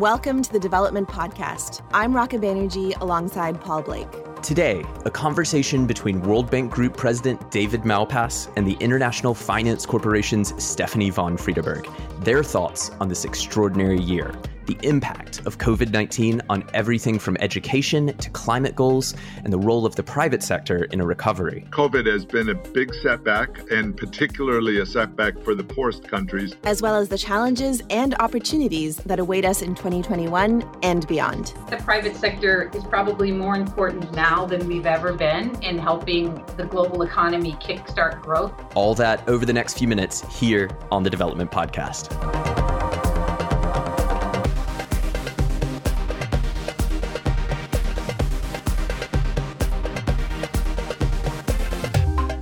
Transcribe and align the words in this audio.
welcome 0.00 0.40
to 0.40 0.50
the 0.50 0.58
Development 0.58 1.06
Podcast. 1.06 1.82
I'm 1.92 2.16
Raka 2.16 2.38
Banerjee 2.38 2.98
alongside 3.02 3.60
Paul 3.60 3.82
Blake. 3.82 4.08
Today, 4.42 4.82
a 5.04 5.10
conversation 5.10 5.86
between 5.86 6.22
World 6.22 6.50
Bank 6.50 6.72
Group 6.72 6.96
President 6.96 7.50
David 7.50 7.82
Malpass 7.82 8.50
and 8.56 8.66
the 8.66 8.78
International 8.80 9.34
Finance 9.34 9.84
Corporation's 9.84 10.54
Stephanie 10.64 11.10
von 11.10 11.36
Friedeburg. 11.36 11.86
Their 12.24 12.42
thoughts 12.42 12.92
on 12.98 13.10
this 13.10 13.26
extraordinary 13.26 14.00
year 14.00 14.32
the 14.70 14.88
impact 14.88 15.40
of 15.46 15.58
COVID 15.58 15.90
19 15.90 16.40
on 16.48 16.64
everything 16.74 17.18
from 17.18 17.36
education 17.40 18.16
to 18.18 18.30
climate 18.30 18.76
goals 18.76 19.14
and 19.42 19.52
the 19.52 19.58
role 19.58 19.84
of 19.84 19.96
the 19.96 20.02
private 20.02 20.42
sector 20.42 20.84
in 20.84 21.00
a 21.00 21.06
recovery. 21.06 21.66
COVID 21.70 22.06
has 22.06 22.24
been 22.24 22.50
a 22.50 22.54
big 22.54 22.94
setback, 22.94 23.58
and 23.72 23.96
particularly 23.96 24.78
a 24.78 24.86
setback 24.86 25.38
for 25.40 25.56
the 25.56 25.64
poorest 25.64 26.06
countries, 26.06 26.54
as 26.62 26.80
well 26.80 26.94
as 26.94 27.08
the 27.08 27.18
challenges 27.18 27.82
and 27.90 28.14
opportunities 28.20 28.98
that 28.98 29.18
await 29.18 29.44
us 29.44 29.62
in 29.62 29.74
2021 29.74 30.62
and 30.82 31.06
beyond. 31.08 31.54
The 31.68 31.78
private 31.78 32.14
sector 32.14 32.70
is 32.72 32.84
probably 32.84 33.32
more 33.32 33.56
important 33.56 34.12
now 34.12 34.46
than 34.46 34.68
we've 34.68 34.86
ever 34.86 35.12
been 35.12 35.60
in 35.62 35.78
helping 35.78 36.44
the 36.56 36.64
global 36.64 37.02
economy 37.02 37.52
kickstart 37.54 38.22
growth. 38.22 38.52
All 38.76 38.94
that 38.94 39.28
over 39.28 39.44
the 39.44 39.52
next 39.52 39.78
few 39.78 39.88
minutes 39.88 40.22
here 40.38 40.70
on 40.92 41.02
the 41.02 41.10
Development 41.10 41.50
Podcast. 41.50 42.59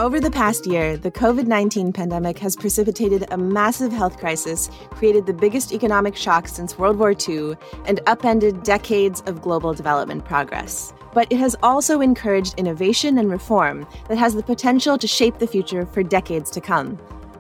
Over 0.00 0.20
the 0.20 0.30
past 0.30 0.64
year, 0.64 0.96
the 0.96 1.10
COVID 1.10 1.48
19 1.48 1.92
pandemic 1.92 2.38
has 2.38 2.54
precipitated 2.54 3.27
a 3.32 3.36
massive 3.36 3.91
health 3.91 4.16
crisis, 4.16 4.70
created 4.91 5.27
the 5.27 5.32
biggest 5.32 5.72
economic 5.72 6.14
shock 6.14 6.46
since 6.46 6.78
World 6.78 7.00
War 7.00 7.16
II, 7.28 7.56
and 7.84 7.98
upended 8.06 8.62
decades 8.62 9.24
of 9.26 9.42
global 9.42 9.74
development 9.74 10.24
progress. 10.24 10.92
But 11.12 11.26
it 11.32 11.38
has 11.38 11.56
also 11.64 12.00
encouraged 12.00 12.54
innovation 12.60 13.19
and 13.19 13.28
reform 13.28 13.88
that 14.06 14.19
has 14.19 14.36
the 14.36 14.42
potential 14.44 14.98
to 14.98 15.08
shape 15.08 15.41
the 15.41 15.48
future 15.48 15.84
for 15.84 16.04
decades 16.04 16.48
to 16.52 16.60
come. 16.60 16.96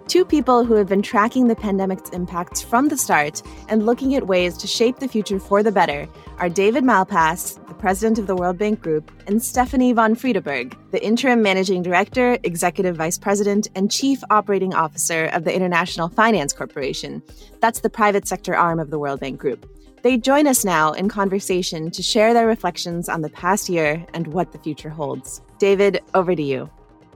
Two 0.08 0.24
people 0.24 0.64
who 0.64 0.74
have 0.74 0.88
been 0.88 1.02
tracking 1.02 1.46
the 1.46 1.54
pandemic's 1.54 2.10
impacts 2.10 2.60
from 2.60 2.88
the 2.88 2.96
start 2.96 3.40
and 3.68 3.86
looking 3.86 4.16
at 4.16 4.26
ways 4.26 4.56
to 4.56 4.66
shape 4.66 4.98
the 4.98 5.06
future 5.06 5.38
for 5.38 5.62
the 5.62 5.70
better 5.70 6.08
are 6.38 6.48
David 6.48 6.82
Malpass, 6.82 7.56
president 7.78 8.18
of 8.18 8.26
the 8.26 8.36
World 8.36 8.58
Bank 8.58 8.80
Group, 8.80 9.10
and 9.26 9.42
Stephanie 9.42 9.92
von 9.92 10.14
Friedeburg, 10.14 10.76
the 10.90 11.04
interim 11.04 11.40
managing 11.42 11.82
director, 11.82 12.38
executive 12.42 12.96
vice 12.96 13.16
president, 13.16 13.68
and 13.74 13.90
chief 13.90 14.22
operating 14.30 14.74
officer 14.74 15.26
of 15.26 15.44
the 15.44 15.54
International 15.54 16.08
Finance 16.08 16.52
Corporation. 16.52 17.22
That's 17.60 17.80
the 17.80 17.90
private 17.90 18.26
sector 18.26 18.56
arm 18.56 18.80
of 18.80 18.90
the 18.90 18.98
World 18.98 19.20
Bank 19.20 19.38
Group. 19.38 19.66
They 20.02 20.16
join 20.16 20.46
us 20.46 20.64
now 20.64 20.92
in 20.92 21.08
conversation 21.08 21.90
to 21.90 22.02
share 22.02 22.32
their 22.32 22.46
reflections 22.46 23.08
on 23.08 23.22
the 23.22 23.30
past 23.30 23.68
year 23.68 24.04
and 24.14 24.28
what 24.28 24.52
the 24.52 24.58
future 24.58 24.90
holds. 24.90 25.40
David, 25.58 26.00
over 26.14 26.34
to 26.34 26.42
you. 26.42 26.70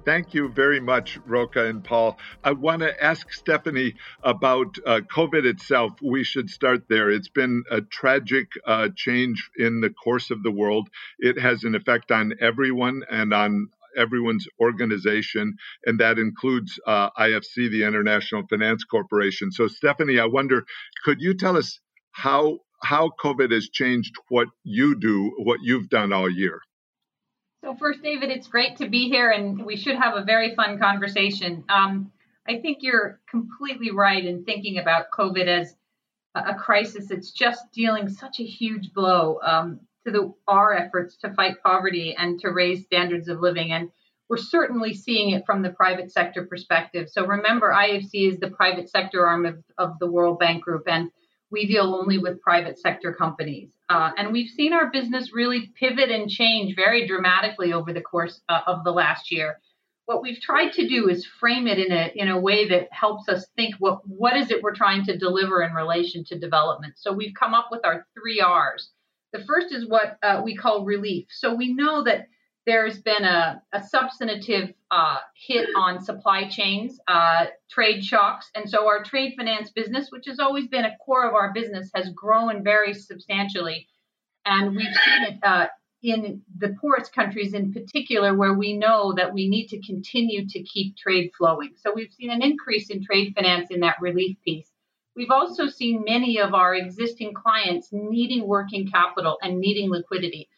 Thank 0.05 0.35
you 0.35 0.49
very 0.49 0.81
much, 0.81 1.17
Raka 1.27 1.67
and 1.67 1.85
Paul. 1.85 2.19
I 2.43 2.53
want 2.53 2.83
to 2.83 3.05
ask 3.05 3.33
Stephanie 3.33 3.95
about 4.25 4.77
uh, 4.85 5.01
COVID 5.01 5.45
itself. 5.45 5.93
We 6.03 6.25
should 6.25 6.51
start 6.51 6.89
there. 6.89 7.09
It's 7.09 7.29
been 7.29 7.63
a 7.71 7.83
tragic 7.83 8.49
uh, 8.67 8.89
change 8.97 9.49
in 9.57 9.81
the 9.81 9.91
course 9.91 10.33
of 10.33 10.43
the 10.43 10.51
world. 10.51 10.89
It 11.21 11.39
has 11.39 11.63
an 11.63 11.77
effect 11.77 12.11
on 12.11 12.35
everyone 12.41 13.05
and 13.09 13.33
on 13.33 13.69
everyone's 13.97 14.49
organization, 14.61 15.57
and 15.87 16.01
that 16.01 16.19
includes 16.19 16.81
uh, 16.85 17.11
IFC, 17.11 17.71
the 17.71 17.85
International 17.85 18.43
Finance 18.49 18.83
Corporation. 18.83 19.53
So, 19.53 19.69
Stephanie, 19.69 20.19
I 20.19 20.27
wonder, 20.27 20.65
could 21.05 21.21
you 21.21 21.35
tell 21.35 21.57
us 21.57 21.79
how 22.11 22.59
how 22.83 23.11
COVID 23.23 23.53
has 23.53 23.69
changed 23.69 24.15
what 24.29 24.49
you 24.65 24.99
do, 24.99 25.33
what 25.39 25.61
you've 25.63 25.89
done 25.89 26.13
all 26.13 26.29
year? 26.29 26.61
So, 27.63 27.77
first, 27.77 28.03
David, 28.03 28.31
it's 28.31 28.49
great 28.49 28.77
to 28.79 28.89
be 28.89 29.09
here, 29.09 29.31
and 29.31 29.65
we 29.65 29.77
should 29.77 29.95
have 29.95 30.17
a 30.17 30.25
very 30.25 30.53
fun 30.57 30.81
conversation. 30.81 31.63
Um, 31.69 32.11
I 32.47 32.59
think 32.59 32.79
you're 32.81 33.21
completely 33.31 33.93
right 33.93 34.25
in 34.25 34.43
thinking 34.43 34.79
about 34.79 35.13
COVID 35.17 35.47
as 35.47 35.77
a 36.35 36.57
crisis 36.57 37.07
that's 37.09 37.31
just 37.31 37.71
dealing 37.71 38.09
such 38.09 38.41
a 38.41 38.45
huge 38.45 38.93
blow 38.93 39.39
um, 39.45 39.79
to 40.05 40.11
the, 40.11 40.35
our 40.49 40.75
efforts 40.75 41.17
to 41.19 41.33
fight 41.35 41.63
poverty 41.63 42.17
and 42.19 42.41
to 42.41 42.51
raise 42.51 42.85
standards 42.85 43.29
of 43.29 43.41
living. 43.41 43.71
And 43.71 43.93
we're 44.29 44.39
certainly 44.39 44.93
seeing 44.93 45.31
it 45.31 45.47
from 45.47 45.63
the 45.63 45.71
private 45.71 46.11
sector 46.11 46.45
perspective. 46.45 47.11
So 47.11 47.25
remember, 47.25 47.71
IFC 47.71 48.29
is 48.29 48.41
the 48.41 48.51
private 48.51 48.91
sector 48.91 49.25
arm 49.25 49.47
of, 49.47 49.63
of 49.79 50.01
the 50.01 50.11
World 50.11 50.41
Bank 50.41 50.65
Group, 50.65 50.89
and 50.89 51.13
we 51.53 51.67
deal 51.67 51.95
only 51.95 52.19
with 52.19 52.41
private 52.41 52.79
sector 52.79 53.13
companies. 53.13 53.71
Uh, 53.89 54.11
and 54.17 54.33
we've 54.33 54.51
seen 54.51 54.73
our 54.73 54.91
business 54.91 55.33
really 55.35 55.71
pivot 55.79 56.11
and 56.11 56.29
change 56.29 56.75
very 56.75 57.07
dramatically 57.07 57.73
over 57.73 57.93
the 57.93 58.01
course 58.01 58.41
uh, 58.49 58.61
of 58.67 58.83
the 58.83 58.91
last 58.91 59.31
year. 59.31 59.61
What 60.07 60.23
we've 60.23 60.41
tried 60.41 60.73
to 60.73 60.89
do 60.89 61.09
is 61.09 61.27
frame 61.39 61.69
it 61.69 61.79
in 61.79 61.93
a 61.93 62.11
in 62.17 62.29
a 62.29 62.41
way 62.41 62.69
that 62.69 62.89
helps 62.91 63.29
us 63.29 63.47
think 63.55 63.77
what 63.79 64.01
what 64.07 64.37
is 64.37 64.51
it 64.51 64.63
we're 64.63 64.75
trying 64.75 65.05
to 65.05 65.17
deliver 65.17 65.63
in 65.63 65.73
relation 65.75 66.25
to 66.25 66.39
development. 66.39 66.95
So 66.97 67.13
we've 67.13 67.35
come 67.39 67.55
up 67.55 67.69
with 67.71 67.83
our 67.85 68.07
three 68.19 68.41
R's. 68.41 68.91
The 69.33 69.45
first 69.47 69.73
is 69.73 69.89
what 69.89 70.19
uh, 70.23 70.43
we 70.45 70.57
call 70.57 70.85
relief. 70.85 71.27
So 71.31 71.55
we 71.55 71.73
know 71.73 72.03
that 72.05 72.27
there's 72.67 73.01
been 73.01 73.25
a, 73.25 73.63
a 73.73 73.83
substantive 73.83 74.73
uh, 74.91 75.19
hit 75.35 75.69
on 75.77 76.03
supply 76.03 76.49
chains, 76.49 77.01
uh, 77.09 77.47
trade 77.71 78.05
shocks. 78.05 78.51
And 78.55 78.69
so 78.69 78.87
our 78.87 79.03
trade 79.03 79.35
finance 79.37 79.71
business, 79.71 80.11
which 80.11 80.27
has 80.27 80.39
always 80.39 80.69
been 80.69 80.85
a 80.85 80.97
core 81.05 81.27
of 81.27 81.35
our 81.35 81.53
business, 81.53 81.91
has 81.95 82.09
grown 82.11 82.63
very 82.63 82.95
substantially. 82.95 83.89
And 84.45 84.77
we've 84.77 84.95
seen 85.05 85.23
it 85.25 85.39
uh, 85.43 85.67
in 86.03 86.43
the 86.59 86.77
poorest 86.81 87.15
countries 87.15 87.55
in 87.55 87.73
particular, 87.73 88.35
where 88.37 88.55
we 88.55 88.77
know 88.77 89.13
that 89.15 89.33
we 89.33 89.49
need 89.49 89.69
to 89.69 89.81
continue 89.83 90.47
to 90.49 90.63
keep 90.63 90.97
trade 90.97 91.31
flowing. 91.37 91.75
So 91.77 91.93
we've 91.95 92.13
seen 92.13 92.31
an 92.31 92.43
increase 92.43 92.91
in 92.91 93.05
trade 93.05 93.35
finance 93.37 93.71
in 93.71 93.81
that 93.81 93.97
relief 94.01 94.37
piece. 94.45 94.69
We've 95.15 95.31
also 95.31 95.69
seen 95.69 96.05
many 96.07 96.39
of 96.39 96.55
our 96.55 96.75
existing 96.75 97.35
clients 97.35 97.89
needing 97.93 98.47
working 98.47 98.91
capital 98.91 99.39
and 99.43 99.59
needing 99.59 99.91
liquidity. 99.91 100.49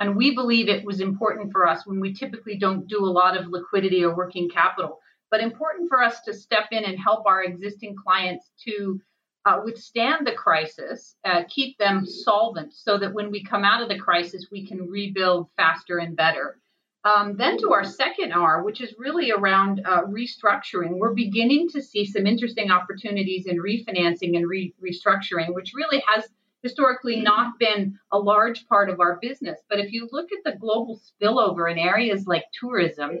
And 0.00 0.16
we 0.16 0.34
believe 0.34 0.68
it 0.68 0.84
was 0.84 1.00
important 1.00 1.52
for 1.52 1.66
us 1.66 1.86
when 1.86 2.00
we 2.00 2.14
typically 2.14 2.56
don't 2.56 2.86
do 2.86 3.04
a 3.04 3.10
lot 3.10 3.36
of 3.36 3.48
liquidity 3.48 4.04
or 4.04 4.14
working 4.14 4.48
capital, 4.48 5.00
but 5.30 5.40
important 5.40 5.88
for 5.88 6.02
us 6.02 6.20
to 6.22 6.32
step 6.32 6.68
in 6.70 6.84
and 6.84 6.98
help 6.98 7.26
our 7.26 7.42
existing 7.42 7.96
clients 7.96 8.50
to 8.64 9.00
uh, 9.44 9.60
withstand 9.64 10.26
the 10.26 10.32
crisis, 10.32 11.16
uh, 11.24 11.42
keep 11.48 11.78
them 11.78 12.04
solvent 12.04 12.74
so 12.74 12.98
that 12.98 13.12
when 13.12 13.30
we 13.30 13.42
come 13.42 13.64
out 13.64 13.82
of 13.82 13.88
the 13.88 13.98
crisis, 13.98 14.46
we 14.50 14.66
can 14.66 14.88
rebuild 14.88 15.48
faster 15.56 15.98
and 15.98 16.16
better. 16.16 16.58
Um, 17.04 17.36
then 17.36 17.56
to 17.58 17.72
our 17.72 17.84
second 17.84 18.32
R, 18.32 18.62
which 18.62 18.80
is 18.80 18.94
really 18.98 19.30
around 19.30 19.80
uh, 19.84 20.02
restructuring, 20.02 20.98
we're 20.98 21.14
beginning 21.14 21.68
to 21.70 21.80
see 21.80 22.04
some 22.04 22.26
interesting 22.26 22.70
opportunities 22.70 23.46
in 23.46 23.58
refinancing 23.58 24.36
and 24.36 24.46
re- 24.46 24.74
restructuring, 24.82 25.54
which 25.54 25.72
really 25.74 26.02
has 26.06 26.28
historically 26.62 27.20
not 27.20 27.58
been 27.58 27.98
a 28.12 28.18
large 28.18 28.66
part 28.66 28.90
of 28.90 29.00
our 29.00 29.18
business. 29.20 29.58
But 29.68 29.80
if 29.80 29.92
you 29.92 30.08
look 30.10 30.30
at 30.32 30.44
the 30.44 30.58
global 30.58 31.00
spillover 31.00 31.70
in 31.70 31.78
areas 31.78 32.26
like 32.26 32.44
tourism, 32.58 33.18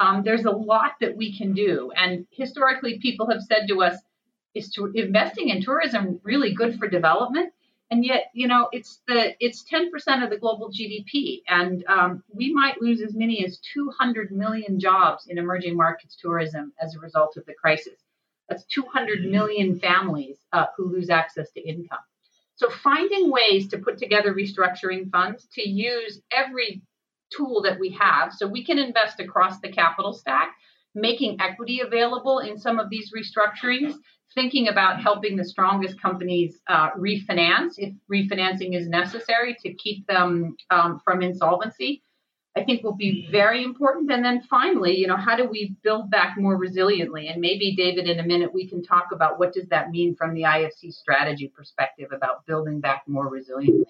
um, 0.00 0.22
there's 0.24 0.44
a 0.44 0.50
lot 0.50 0.92
that 1.00 1.16
we 1.16 1.36
can 1.36 1.52
do. 1.52 1.92
And 1.96 2.26
historically, 2.30 2.98
people 2.98 3.30
have 3.30 3.42
said 3.42 3.68
to 3.68 3.82
us, 3.82 3.98
is 4.54 4.70
to 4.70 4.86
investing 4.94 5.48
in 5.48 5.62
tourism 5.62 6.20
really 6.22 6.54
good 6.54 6.78
for 6.78 6.88
development? 6.88 7.52
And 7.90 8.04
yet, 8.04 8.30
you 8.32 8.48
know, 8.48 8.68
it's 8.72 9.02
the 9.06 9.34
it's 9.40 9.64
10% 9.64 10.24
of 10.24 10.30
the 10.30 10.38
global 10.38 10.70
GDP, 10.70 11.42
and 11.48 11.84
um, 11.86 12.24
we 12.32 12.52
might 12.52 12.80
lose 12.80 13.00
as 13.02 13.14
many 13.14 13.44
as 13.44 13.58
200 13.72 14.32
million 14.32 14.80
jobs 14.80 15.26
in 15.28 15.38
emerging 15.38 15.76
markets 15.76 16.16
tourism 16.20 16.72
as 16.80 16.94
a 16.94 16.98
result 16.98 17.36
of 17.36 17.44
the 17.46 17.54
crisis. 17.54 18.00
That's 18.48 18.64
200 18.64 19.30
million 19.30 19.78
families 19.78 20.38
uh, 20.52 20.66
who 20.76 20.90
lose 20.90 21.10
access 21.10 21.50
to 21.52 21.60
income. 21.60 22.00
So 22.56 22.70
finding 22.70 23.30
ways 23.30 23.68
to 23.68 23.78
put 23.78 23.98
together 23.98 24.32
restructuring 24.32 25.10
funds 25.10 25.48
to 25.54 25.68
use 25.68 26.20
every 26.30 26.82
tool 27.36 27.62
that 27.62 27.80
we 27.80 27.90
have 27.90 28.32
so 28.32 28.46
we 28.46 28.64
can 28.64 28.78
invest 28.78 29.18
across 29.18 29.60
the 29.60 29.72
capital 29.72 30.12
stack, 30.12 30.54
making 30.94 31.40
equity 31.40 31.80
available 31.80 32.38
in 32.38 32.56
some 32.56 32.78
of 32.78 32.90
these 32.90 33.12
restructurings, 33.12 33.94
thinking 34.34 34.68
about 34.68 35.00
helping 35.00 35.36
the 35.36 35.44
strongest 35.44 36.00
companies 36.00 36.60
uh, 36.68 36.90
refinance 36.92 37.74
if 37.78 37.92
refinancing 38.12 38.76
is 38.76 38.86
necessary 38.88 39.56
to 39.64 39.74
keep 39.74 40.06
them 40.06 40.56
um, 40.70 41.00
from 41.04 41.22
insolvency. 41.22 42.03
I 42.56 42.62
think 42.62 42.84
will 42.84 42.94
be 42.94 43.26
mm. 43.26 43.32
very 43.32 43.64
important. 43.64 44.10
And 44.12 44.24
then 44.24 44.42
finally, 44.48 44.96
you 44.96 45.06
know, 45.06 45.16
how 45.16 45.36
do 45.36 45.44
we 45.44 45.74
build 45.82 46.10
back 46.10 46.36
more 46.38 46.58
resiliently? 46.58 47.30
And 47.30 47.40
maybe 47.40 47.74
David, 47.74 48.08
in 48.08 48.20
a 48.20 48.22
minute, 48.22 48.54
we 48.54 48.68
can 48.68 48.82
talk 48.82 49.08
about 49.12 49.38
what 49.38 49.52
does 49.52 49.66
that 49.68 49.90
mean 49.90 50.14
from 50.14 50.34
the 50.34 50.42
IFC 50.42 50.92
strategy 50.92 51.48
perspective 51.48 52.10
about 52.12 52.46
building 52.46 52.80
back 52.80 53.02
more 53.08 53.30
resiliently. 53.30 53.86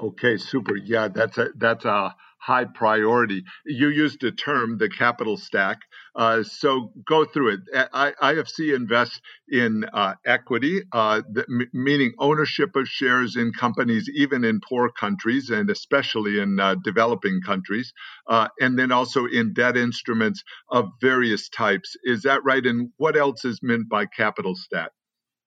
Okay, 0.00 0.36
super. 0.36 0.76
Yeah, 0.76 1.08
that's 1.08 1.38
a 1.38 1.48
that's 1.56 1.84
a 1.84 2.14
high 2.40 2.64
priority. 2.64 3.44
You 3.66 3.88
used 3.88 4.22
a 4.24 4.32
term, 4.32 4.78
the 4.78 4.88
capital 4.88 5.36
stack. 5.36 5.78
Uh, 6.14 6.42
so 6.42 6.92
go 7.06 7.24
through 7.24 7.54
it. 7.54 7.88
I, 7.92 8.12
IFC 8.22 8.74
invests 8.74 9.20
in 9.48 9.84
uh, 9.92 10.14
equity, 10.26 10.82
uh, 10.92 11.22
m- 11.36 11.70
meaning 11.72 12.12
ownership 12.18 12.74
of 12.76 12.88
shares 12.88 13.36
in 13.36 13.52
companies, 13.52 14.08
even 14.14 14.44
in 14.44 14.60
poor 14.60 14.90
countries 14.90 15.50
and 15.50 15.70
especially 15.70 16.40
in 16.40 16.58
uh, 16.58 16.76
developing 16.82 17.40
countries, 17.44 17.92
uh, 18.28 18.48
and 18.60 18.78
then 18.78 18.92
also 18.92 19.26
in 19.26 19.52
debt 19.52 19.76
instruments 19.76 20.42
of 20.70 20.88
various 21.00 21.48
types. 21.48 21.96
Is 22.04 22.22
that 22.22 22.44
right? 22.44 22.64
And 22.64 22.90
what 22.96 23.16
else 23.16 23.44
is 23.44 23.60
meant 23.62 23.88
by 23.88 24.06
capital 24.06 24.54
stack? 24.54 24.90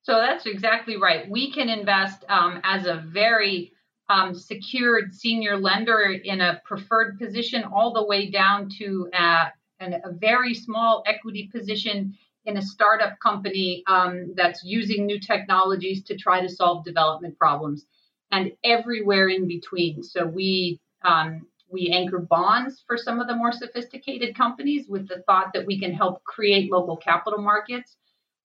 So 0.03 0.13
that's 0.13 0.45
exactly 0.45 0.97
right. 0.97 1.29
We 1.29 1.51
can 1.51 1.69
invest 1.69 2.25
um, 2.27 2.59
as 2.63 2.87
a 2.87 3.03
very 3.07 3.71
um, 4.11 4.35
secured 4.35 5.15
senior 5.15 5.57
lender 5.57 6.19
in 6.23 6.41
a 6.41 6.61
preferred 6.65 7.17
position, 7.17 7.63
all 7.63 7.93
the 7.93 8.03
way 8.03 8.29
down 8.29 8.69
to 8.77 9.09
uh, 9.13 9.45
an, 9.79 10.01
a 10.03 10.11
very 10.11 10.53
small 10.53 11.01
equity 11.07 11.49
position 11.51 12.13
in 12.43 12.57
a 12.57 12.61
startup 12.61 13.17
company 13.19 13.83
um, 13.87 14.33
that's 14.35 14.63
using 14.65 15.05
new 15.05 15.19
technologies 15.19 16.03
to 16.03 16.17
try 16.17 16.41
to 16.41 16.49
solve 16.49 16.83
development 16.83 17.37
problems, 17.37 17.85
and 18.31 18.51
everywhere 18.65 19.29
in 19.29 19.47
between. 19.47 20.03
So 20.03 20.25
we 20.25 20.81
um, 21.03 21.47
we 21.69 21.89
anchor 21.89 22.19
bonds 22.19 22.83
for 22.85 22.97
some 22.97 23.21
of 23.21 23.27
the 23.27 23.35
more 23.35 23.53
sophisticated 23.53 24.35
companies 24.35 24.89
with 24.89 25.07
the 25.07 25.23
thought 25.25 25.53
that 25.53 25.65
we 25.65 25.79
can 25.79 25.93
help 25.93 26.21
create 26.25 26.69
local 26.69 26.97
capital 26.97 27.41
markets 27.41 27.95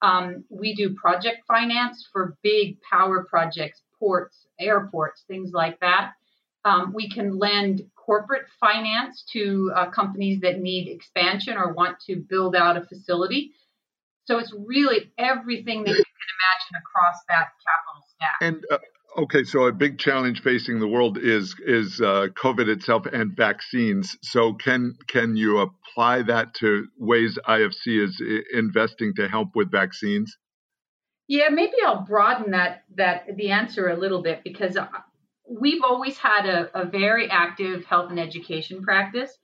um, 0.02 0.44
we 0.50 0.74
do 0.74 0.94
project 0.94 1.46
finance 1.46 2.08
for 2.12 2.36
big 2.42 2.80
power 2.82 3.24
projects, 3.24 3.82
ports, 3.98 4.46
airports, 4.60 5.24
things 5.28 5.50
like 5.52 5.80
that. 5.80 6.12
Um, 6.64 6.92
we 6.94 7.08
can 7.08 7.38
lend 7.38 7.82
corporate 7.94 8.46
finance 8.58 9.24
to 9.32 9.72
uh, 9.74 9.90
companies 9.90 10.40
that 10.40 10.60
need 10.60 10.88
expansion 10.88 11.56
or 11.56 11.72
want 11.72 11.98
to 12.06 12.16
build 12.16 12.56
out 12.56 12.76
a 12.76 12.84
facility. 12.84 13.52
So 14.24 14.38
it's 14.38 14.52
really 14.66 15.12
everything 15.18 15.84
that 15.84 15.90
you 15.90 15.94
can 15.94 16.30
imagine 16.36 16.80
across 16.80 17.20
that 17.28 17.48
capital 17.62 18.02
stack. 18.08 18.36
And 18.40 18.64
uh, 18.70 18.78
Okay, 19.18 19.44
so 19.44 19.64
a 19.64 19.72
big 19.72 19.98
challenge 19.98 20.42
facing 20.42 20.78
the 20.78 20.86
world 20.86 21.16
is 21.16 21.54
is 21.64 22.02
uh, 22.02 22.26
COVID 22.36 22.68
itself 22.68 23.06
and 23.06 23.34
vaccines. 23.34 24.14
So 24.22 24.52
can 24.52 24.94
can 25.08 25.36
you 25.36 25.60
apply 25.60 26.22
that 26.22 26.52
to 26.56 26.86
ways 26.98 27.38
IFC 27.48 28.04
is 28.04 28.22
investing 28.52 29.14
to 29.14 29.26
help 29.26 29.48
with 29.54 29.70
vaccines? 29.70 30.36
Yeah, 31.28 31.48
maybe 31.48 31.74
I'll 31.84 32.02
broaden 32.02 32.52
that 32.52 32.84
that 32.96 33.36
the 33.36 33.50
answer 33.50 33.88
a 33.88 33.96
little 33.96 34.22
bit 34.22 34.42
because 34.44 34.76
uh, 34.76 34.86
we've 35.48 35.82
always 35.82 36.16
had 36.16 36.46
a, 36.46 36.70
a 36.78 36.84
very 36.84 37.28
active 37.30 37.84
health 37.84 38.10
and 38.10 38.20
education 38.20 38.82
practice. 38.82 39.36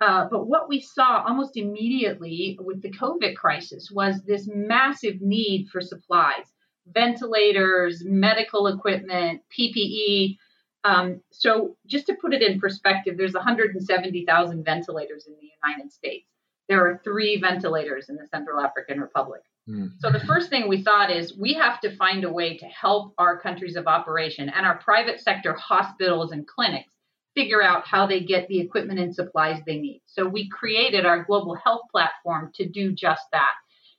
Uh, 0.00 0.26
but 0.30 0.46
what 0.46 0.68
we 0.68 0.80
saw 0.80 1.22
almost 1.26 1.56
immediately 1.56 2.58
with 2.60 2.82
the 2.82 2.90
COVID 2.90 3.36
crisis 3.36 3.88
was 3.90 4.20
this 4.22 4.48
massive 4.52 5.20
need 5.20 5.68
for 5.70 5.80
supplies 5.80 6.44
ventilators, 6.92 8.02
medical 8.04 8.66
equipment, 8.66 9.40
PPE. 9.56 10.36
Um, 10.84 11.20
so, 11.30 11.76
just 11.86 12.06
to 12.06 12.16
put 12.20 12.34
it 12.34 12.42
in 12.42 12.58
perspective, 12.58 13.16
there's 13.16 13.34
170,000 13.34 14.64
ventilators 14.64 15.26
in 15.28 15.34
the 15.34 15.48
United 15.64 15.92
States. 15.92 16.26
There 16.68 16.84
are 16.84 17.00
three 17.04 17.40
ventilators 17.40 18.08
in 18.08 18.16
the 18.16 18.26
Central 18.26 18.60
African 18.60 19.00
Republic. 19.00 19.42
Mm. 19.68 19.92
So, 20.00 20.10
the 20.10 20.20
first 20.20 20.50
thing 20.50 20.68
we 20.68 20.82
thought 20.82 21.10
is 21.10 21.36
we 21.36 21.54
have 21.54 21.80
to 21.80 21.96
find 21.96 22.24
a 22.24 22.32
way 22.32 22.56
to 22.56 22.66
help 22.66 23.14
our 23.18 23.38
countries 23.38 23.76
of 23.76 23.86
operation 23.86 24.48
and 24.48 24.66
our 24.66 24.78
private 24.78 25.20
sector 25.20 25.54
hospitals 25.54 26.32
and 26.32 26.46
clinics 26.46 26.94
figure 27.34 27.62
out 27.62 27.86
how 27.86 28.06
they 28.06 28.20
get 28.20 28.48
the 28.48 28.60
equipment 28.60 28.98
and 28.98 29.14
supplies 29.14 29.60
they 29.64 29.78
need. 29.78 30.02
So, 30.06 30.26
we 30.26 30.48
created 30.48 31.06
our 31.06 31.22
global 31.22 31.54
health 31.54 31.82
platform 31.92 32.50
to 32.56 32.68
do 32.68 32.92
just 32.92 33.22
that. 33.32 33.52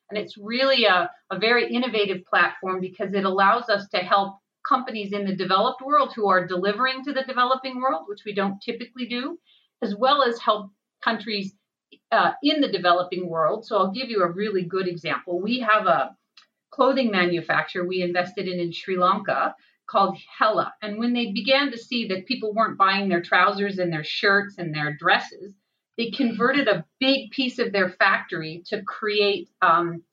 And 0.09 0.19
it's 0.19 0.37
really 0.37 0.85
a, 0.85 1.09
a 1.31 1.39
very 1.39 1.73
innovative 1.73 2.25
platform 2.25 2.81
because 2.81 3.13
it 3.13 3.23
allows 3.23 3.69
us 3.69 3.87
to 3.89 3.97
help 3.99 4.37
companies 4.67 5.13
in 5.13 5.25
the 5.25 5.35
developed 5.35 5.81
world 5.81 6.13
who 6.13 6.27
are 6.27 6.45
delivering 6.45 7.03
to 7.05 7.13
the 7.13 7.23
developing 7.23 7.81
world, 7.81 8.03
which 8.07 8.23
we 8.25 8.33
don't 8.33 8.61
typically 8.61 9.07
do, 9.07 9.39
as 9.81 9.95
well 9.95 10.23
as 10.23 10.39
help 10.39 10.71
countries 11.03 11.53
uh, 12.13 12.33
in 12.43 12.61
the 12.61 12.71
developing 12.71 13.27
world. 13.27 13.65
So 13.65 13.77
I'll 13.77 13.91
give 13.91 14.09
you 14.09 14.21
a 14.21 14.31
really 14.31 14.63
good 14.63 14.87
example. 14.87 15.41
We 15.41 15.59
have 15.59 15.87
a 15.87 16.15
clothing 16.71 17.11
manufacturer 17.11 17.85
we 17.85 18.01
invested 18.01 18.47
in 18.47 18.59
in 18.59 18.71
Sri 18.71 18.97
Lanka 18.97 19.55
called 19.87 20.17
Hela. 20.37 20.73
And 20.81 20.99
when 20.99 21.13
they 21.13 21.31
began 21.31 21.71
to 21.71 21.77
see 21.77 22.07
that 22.07 22.27
people 22.27 22.53
weren't 22.53 22.77
buying 22.77 23.09
their 23.09 23.21
trousers 23.21 23.79
and 23.79 23.91
their 23.91 24.03
shirts 24.03 24.57
and 24.59 24.73
their 24.73 24.95
dresses, 24.95 25.53
they 25.97 26.11
converted 26.11 26.67
a 26.67 26.85
big 26.99 27.31
piece 27.31 27.59
of 27.59 27.71
their 27.71 27.89
factory 27.89 28.63
to 28.67 28.81
create 28.83 29.49
um, 29.61 30.03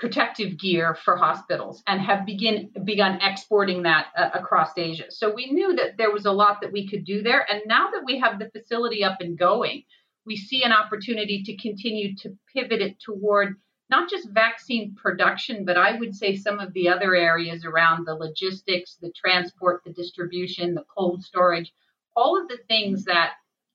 protective 0.00 0.58
gear 0.58 0.96
for 1.04 1.16
hospitals 1.16 1.82
and 1.86 2.00
have 2.00 2.24
begin 2.24 2.70
begun 2.84 3.18
exporting 3.20 3.82
that 3.82 4.06
uh, 4.16 4.30
across 4.34 4.70
Asia. 4.76 5.04
So 5.10 5.32
we 5.32 5.52
knew 5.52 5.76
that 5.76 5.98
there 5.98 6.10
was 6.10 6.24
a 6.24 6.32
lot 6.32 6.62
that 6.62 6.72
we 6.72 6.88
could 6.88 7.04
do 7.04 7.22
there, 7.22 7.46
and 7.50 7.62
now 7.66 7.90
that 7.92 8.02
we 8.04 8.18
have 8.20 8.38
the 8.38 8.50
facility 8.50 9.04
up 9.04 9.18
and 9.20 9.38
going, 9.38 9.84
we 10.26 10.36
see 10.36 10.62
an 10.62 10.72
opportunity 10.72 11.42
to 11.44 11.56
continue 11.56 12.14
to 12.16 12.36
pivot 12.54 12.80
it 12.80 13.00
toward 13.00 13.56
not 13.88 14.08
just 14.08 14.30
vaccine 14.30 14.94
production, 14.94 15.64
but 15.64 15.76
I 15.76 15.96
would 15.98 16.14
say 16.14 16.36
some 16.36 16.60
of 16.60 16.72
the 16.72 16.88
other 16.88 17.14
areas 17.16 17.64
around 17.64 18.06
the 18.06 18.14
logistics, 18.14 18.96
the 19.00 19.12
transport, 19.12 19.82
the 19.84 19.92
distribution, 19.92 20.74
the 20.74 20.84
cold 20.96 21.24
storage, 21.24 21.72
all 22.14 22.40
of 22.40 22.48
the 22.48 22.58
things 22.68 23.04
that 23.06 23.32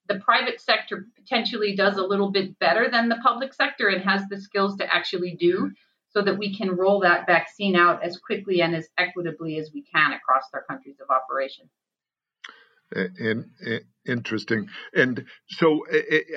the 0.07 0.19
private 0.19 0.61
sector 0.61 1.07
potentially 1.15 1.75
does 1.75 1.97
a 1.97 2.05
little 2.05 2.31
bit 2.31 2.57
better 2.59 2.89
than 2.89 3.09
the 3.09 3.19
public 3.23 3.53
sector 3.53 3.89
and 3.89 4.03
has 4.03 4.23
the 4.29 4.39
skills 4.39 4.77
to 4.77 4.93
actually 4.93 5.35
do 5.35 5.71
so 6.09 6.21
that 6.21 6.37
we 6.37 6.55
can 6.55 6.75
roll 6.75 7.01
that 7.01 7.25
vaccine 7.25 7.75
out 7.75 8.01
as 8.01 8.17
quickly 8.17 8.61
and 8.61 8.73
as 8.73 8.87
equitably 8.97 9.57
as 9.57 9.71
we 9.73 9.83
can 9.83 10.13
across 10.13 10.43
our 10.53 10.63
countries 10.63 10.95
of 11.01 11.09
operation. 11.09 11.69
And, 12.91 13.45
interesting. 14.07 14.67
And 14.93 15.25
so, 15.47 15.85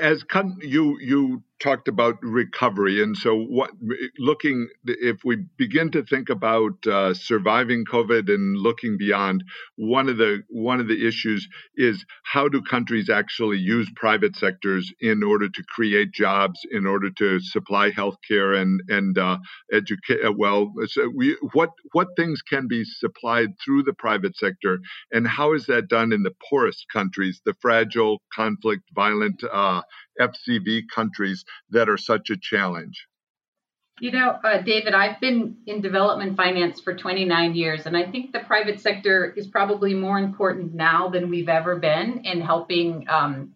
as 0.00 0.25
you 0.61 0.99
you 1.00 1.43
talked 1.61 1.88
about 1.88 2.17
recovery, 2.23 3.03
and 3.03 3.17
so 3.17 3.37
what 3.37 3.70
looking 4.19 4.69
if 4.85 5.19
we 5.25 5.37
begin 5.56 5.91
to 5.91 6.05
think 6.05 6.29
about 6.29 6.87
uh, 6.87 7.15
surviving 7.15 7.85
COVID 7.85 8.32
and 8.32 8.56
looking 8.56 8.97
beyond, 8.97 9.44
one 9.76 10.09
of 10.09 10.19
the 10.19 10.43
one 10.49 10.81
of 10.81 10.88
the 10.88 11.06
issues 11.06 11.49
is 11.76 12.04
how 12.25 12.49
do 12.49 12.62
countries 12.62 13.11
actually 13.11 13.59
use 13.59 13.90
private 13.97 14.37
sectors 14.37 14.92
in 15.00 15.23
order 15.23 15.49
to 15.49 15.62
create 15.75 16.12
jobs, 16.12 16.61
in 16.71 16.87
order 16.87 17.11
to 17.11 17.40
supply 17.40 17.90
healthcare 17.90 18.61
and 18.61 18.81
and 18.88 19.19
uh, 19.19 19.38
educate. 19.73 20.25
Uh, 20.25 20.33
well, 20.37 20.73
so 20.87 21.11
we, 21.14 21.37
what 21.52 21.71
what 21.92 22.09
things 22.16 22.40
can 22.42 22.69
be 22.69 22.85
supplied 22.85 23.50
through 23.64 23.83
the 23.83 23.95
private 23.95 24.37
sector, 24.37 24.78
and 25.12 25.26
how 25.26 25.54
is 25.54 25.66
that 25.66 25.88
done 25.88 26.12
in 26.12 26.23
the 26.23 26.35
poorest 26.49 26.87
countries, 26.92 27.40
the 27.45 27.54
fragile, 27.61 28.21
conflict, 28.35 28.85
violent 28.95 29.43
uh, 29.50 29.83
FCV 30.21 30.83
countries 30.95 31.45
that 31.71 31.88
are 31.88 31.97
such 31.97 32.31
a 32.31 32.37
challenge? 32.37 33.07
You 34.00 34.12
know, 34.12 34.38
uh, 34.45 34.62
David, 34.62 34.95
I've 34.95 35.21
been 35.21 35.57
in 35.67 35.81
development 35.81 36.37
finance 36.37 36.81
for 36.81 36.95
29 36.95 37.55
years, 37.55 37.87
and 37.87 37.97
I 37.97 38.09
think 38.09 38.33
the 38.33 38.41
private 38.41 38.81
sector 38.81 39.35
is 39.37 39.49
probably 39.49 39.93
more 39.93 40.19
important 40.19 40.73
now 40.73 41.09
than 41.09 41.29
we've 41.29 41.49
ever 41.49 41.77
been 41.77 42.21
in 42.25 42.41
helping 42.41 43.07
um, 43.09 43.55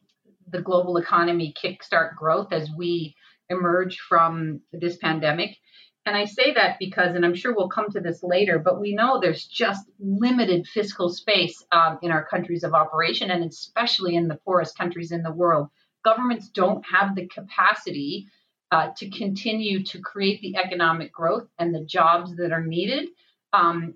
the 0.51 0.61
global 0.61 0.97
economy 0.97 1.55
kickstart 1.63 2.17
growth 2.17 2.53
as 2.53 2.69
we 2.77 3.15
emerge 3.51 4.01
from 4.09 4.61
this 4.73 4.97
pandemic. 4.97 5.57
And 6.05 6.17
I 6.17 6.25
say 6.25 6.53
that 6.55 6.79
because, 6.81 7.15
and 7.15 7.25
I'm 7.25 7.35
sure 7.35 7.55
we'll 7.55 7.69
come 7.69 7.89
to 7.91 8.01
this 8.01 8.23
later, 8.25 8.59
but 8.59 8.81
we 8.81 8.95
know 8.95 9.21
there's 9.21 9.47
just 9.47 9.89
limited 10.01 10.67
fiscal 10.67 11.11
space 11.11 11.65
um, 11.71 11.99
in 12.03 12.11
our 12.11 12.25
countries 12.25 12.65
of 12.65 12.75
operation, 12.75 13.31
and 13.31 13.45
especially 13.45 14.17
in 14.17 14.27
the 14.27 14.39
poorest 14.45 14.77
countries 14.77 15.13
in 15.13 15.23
the 15.23 15.31
world. 15.31 15.69
Governments 16.05 16.49
don't 16.49 16.85
have 16.87 17.15
the 17.15 17.29
capacity 17.29 18.27
uh, 18.73 18.89
to 18.97 19.11
continue 19.11 19.85
to 19.85 20.01
create 20.01 20.41
the 20.41 20.57
economic 20.57 21.13
growth 21.13 21.47
and 21.59 21.73
the 21.73 21.85
jobs 21.85 22.35
that 22.37 22.53
are 22.53 22.65
needed 22.65 23.09
um, 23.53 23.95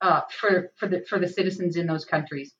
uh, 0.00 0.20
for, 0.30 0.70
for, 0.76 0.86
the, 0.86 1.04
for 1.08 1.18
the 1.18 1.26
citizens 1.28 1.76
in 1.76 1.88
those 1.88 2.04
countries. 2.04 2.54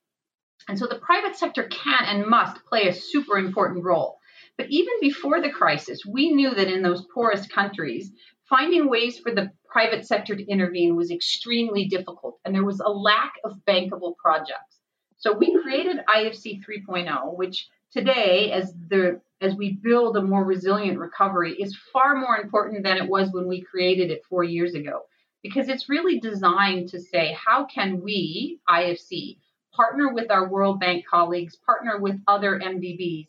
And 0.69 0.77
so 0.77 0.87
the 0.87 0.99
private 0.99 1.37
sector 1.37 1.65
can 1.65 2.05
and 2.05 2.27
must 2.27 2.65
play 2.65 2.89
a 2.89 2.95
super 2.95 3.39
important 3.39 3.85
role. 3.85 4.19
But 4.57 4.71
even 4.71 4.95
before 5.01 5.41
the 5.41 5.51
crisis, 5.51 6.05
we 6.05 6.33
knew 6.33 6.53
that 6.53 6.67
in 6.69 6.83
those 6.83 7.07
poorest 7.15 7.53
countries, 7.53 8.11
finding 8.49 8.89
ways 8.89 9.19
for 9.19 9.33
the 9.33 9.51
private 9.69 10.07
sector 10.07 10.35
to 10.35 10.51
intervene 10.51 10.97
was 10.97 11.11
extremely 11.11 11.87
difficult, 11.87 12.39
and 12.45 12.55
there 12.55 12.65
was 12.65 12.81
a 12.81 12.89
lack 12.89 13.35
of 13.45 13.59
bankable 13.67 14.17
projects. 14.17 14.79
So 15.19 15.33
we 15.33 15.61
created 15.63 15.99
IFC 16.09 16.63
3.0, 16.65 17.37
which 17.37 17.69
today, 17.93 18.53
as 18.53 18.73
the 18.89 19.21
as 19.41 19.55
we 19.55 19.79
build 19.83 20.17
a 20.17 20.23
more 20.23 20.45
resilient 20.45 20.99
recovery, 20.99 21.55
is 21.55 21.79
far 21.93 22.17
more 22.17 22.37
important 22.39 22.83
than 22.83 22.97
it 22.97 23.09
was 23.09 23.31
when 23.31 23.47
we 23.47 23.61
created 23.61 24.11
it 24.11 24.23
four 24.29 24.43
years 24.43 24.75
ago, 24.75 25.03
because 25.43 25.69
it's 25.69 25.89
really 25.89 26.19
designed 26.19 26.89
to 26.89 27.01
say 27.01 27.37
how 27.47 27.65
can 27.67 28.01
we 28.01 28.59
IFC 28.69 29.39
partner 29.73 30.13
with 30.13 30.31
our 30.31 30.49
World 30.49 30.81
Bank 30.81 31.05
colleagues, 31.09 31.57
partner 31.57 32.01
with 32.01 32.21
other 32.27 32.59
MDBs, 32.59 33.29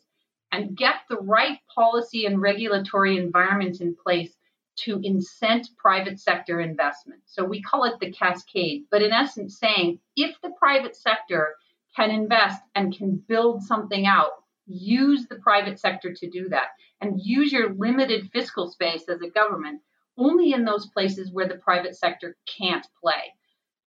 and 0.50 0.76
get 0.76 0.96
the 1.08 1.18
right 1.18 1.58
policy 1.72 2.26
and 2.26 2.40
regulatory 2.40 3.16
environment 3.16 3.80
in 3.80 3.94
place 3.94 4.34
to 4.84 5.00
incent 5.00 5.68
private 5.76 6.18
sector 6.18 6.60
investment. 6.60 7.20
So 7.26 7.44
we 7.44 7.62
call 7.62 7.84
it 7.84 8.00
the 8.00 8.12
cascade, 8.12 8.84
but 8.90 9.02
in 9.02 9.12
essence, 9.12 9.58
saying 9.58 9.98
if 10.16 10.40
the 10.42 10.52
private 10.58 10.96
sector 10.96 11.54
can 11.96 12.10
invest 12.10 12.62
and 12.74 12.96
can 12.96 13.22
build 13.28 13.62
something 13.62 14.06
out, 14.06 14.30
use 14.66 15.26
the 15.28 15.36
private 15.36 15.78
sector 15.78 16.14
to 16.14 16.30
do 16.30 16.48
that 16.50 16.68
and 17.00 17.20
use 17.22 17.52
your 17.52 17.74
limited 17.74 18.30
fiscal 18.32 18.70
space 18.70 19.04
as 19.08 19.20
a 19.22 19.30
government 19.30 19.80
only 20.16 20.52
in 20.52 20.64
those 20.64 20.86
places 20.86 21.32
where 21.32 21.48
the 21.48 21.56
private 21.56 21.96
sector 21.96 22.36
can't 22.58 22.86
play. 23.02 23.34